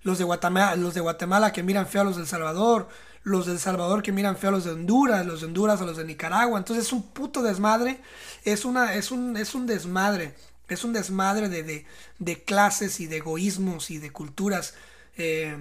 Los 0.03 0.19
de 0.19 0.25
Guatemala, 0.25 0.77
los 0.77 0.95
de 0.95 1.01
Guatemala 1.01 1.53
que 1.53 1.63
miran 1.63 1.87
feo 1.87 2.03
a 2.03 2.05
los 2.05 2.17
de 2.17 2.23
El 2.23 2.29
Salvador. 2.29 2.89
Los 3.23 3.47
de 3.47 3.53
El 3.53 3.59
Salvador 3.59 4.03
que 4.03 4.13
miran 4.13 4.37
feo 4.37 4.51
a 4.51 4.53
los 4.53 4.65
de 4.65 4.71
Honduras. 4.73 5.27
Los 5.27 5.41
de 5.41 5.47
Honduras 5.47 5.81
a 5.81 5.85
los 5.87 5.97
de 5.97 6.05
Nicaragua. 6.05 6.59
Entonces 6.59 6.87
es 6.87 6.93
un 6.93 7.03
puto 7.03 7.43
desmadre. 7.43 8.01
Es, 8.45 8.65
una, 8.65 8.95
es, 8.95 9.11
un, 9.11 9.37
es 9.37 9.55
un 9.55 9.67
desmadre. 9.67 10.35
Es 10.69 10.85
un 10.85 10.93
desmadre 10.93 11.49
de, 11.49 11.63
de, 11.63 11.87
de 12.19 12.43
clases 12.45 13.01
y 13.01 13.07
de 13.07 13.17
egoísmos 13.19 13.91
y 13.91 13.99
de 13.99 14.11
culturas. 14.11 14.75
Eh, 15.17 15.57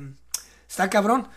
está 0.68 0.90
cabrón. 0.90 1.28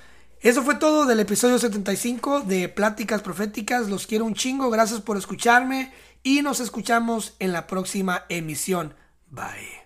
Eso 0.41 0.62
fue 0.62 0.74
todo 0.76 1.07
del 1.07 1.20
episodio 1.20 1.59
75 1.59 2.41
de 2.41 2.68
Pláticas 2.68 3.22
Proféticas. 3.22 3.89
Los 3.89 4.07
quiero 4.07 4.24
un 4.24 4.34
chingo. 4.34 4.70
Gracias 4.70 5.01
por 5.01 5.16
escucharme 5.16 5.93
y 6.22 6.43
nos 6.43 6.61
escuchamos 6.61 7.34
en 7.39 7.53
la 7.53 7.66
próxima 7.66 8.24
emisión. 8.28 8.95
Bye. 9.30 9.86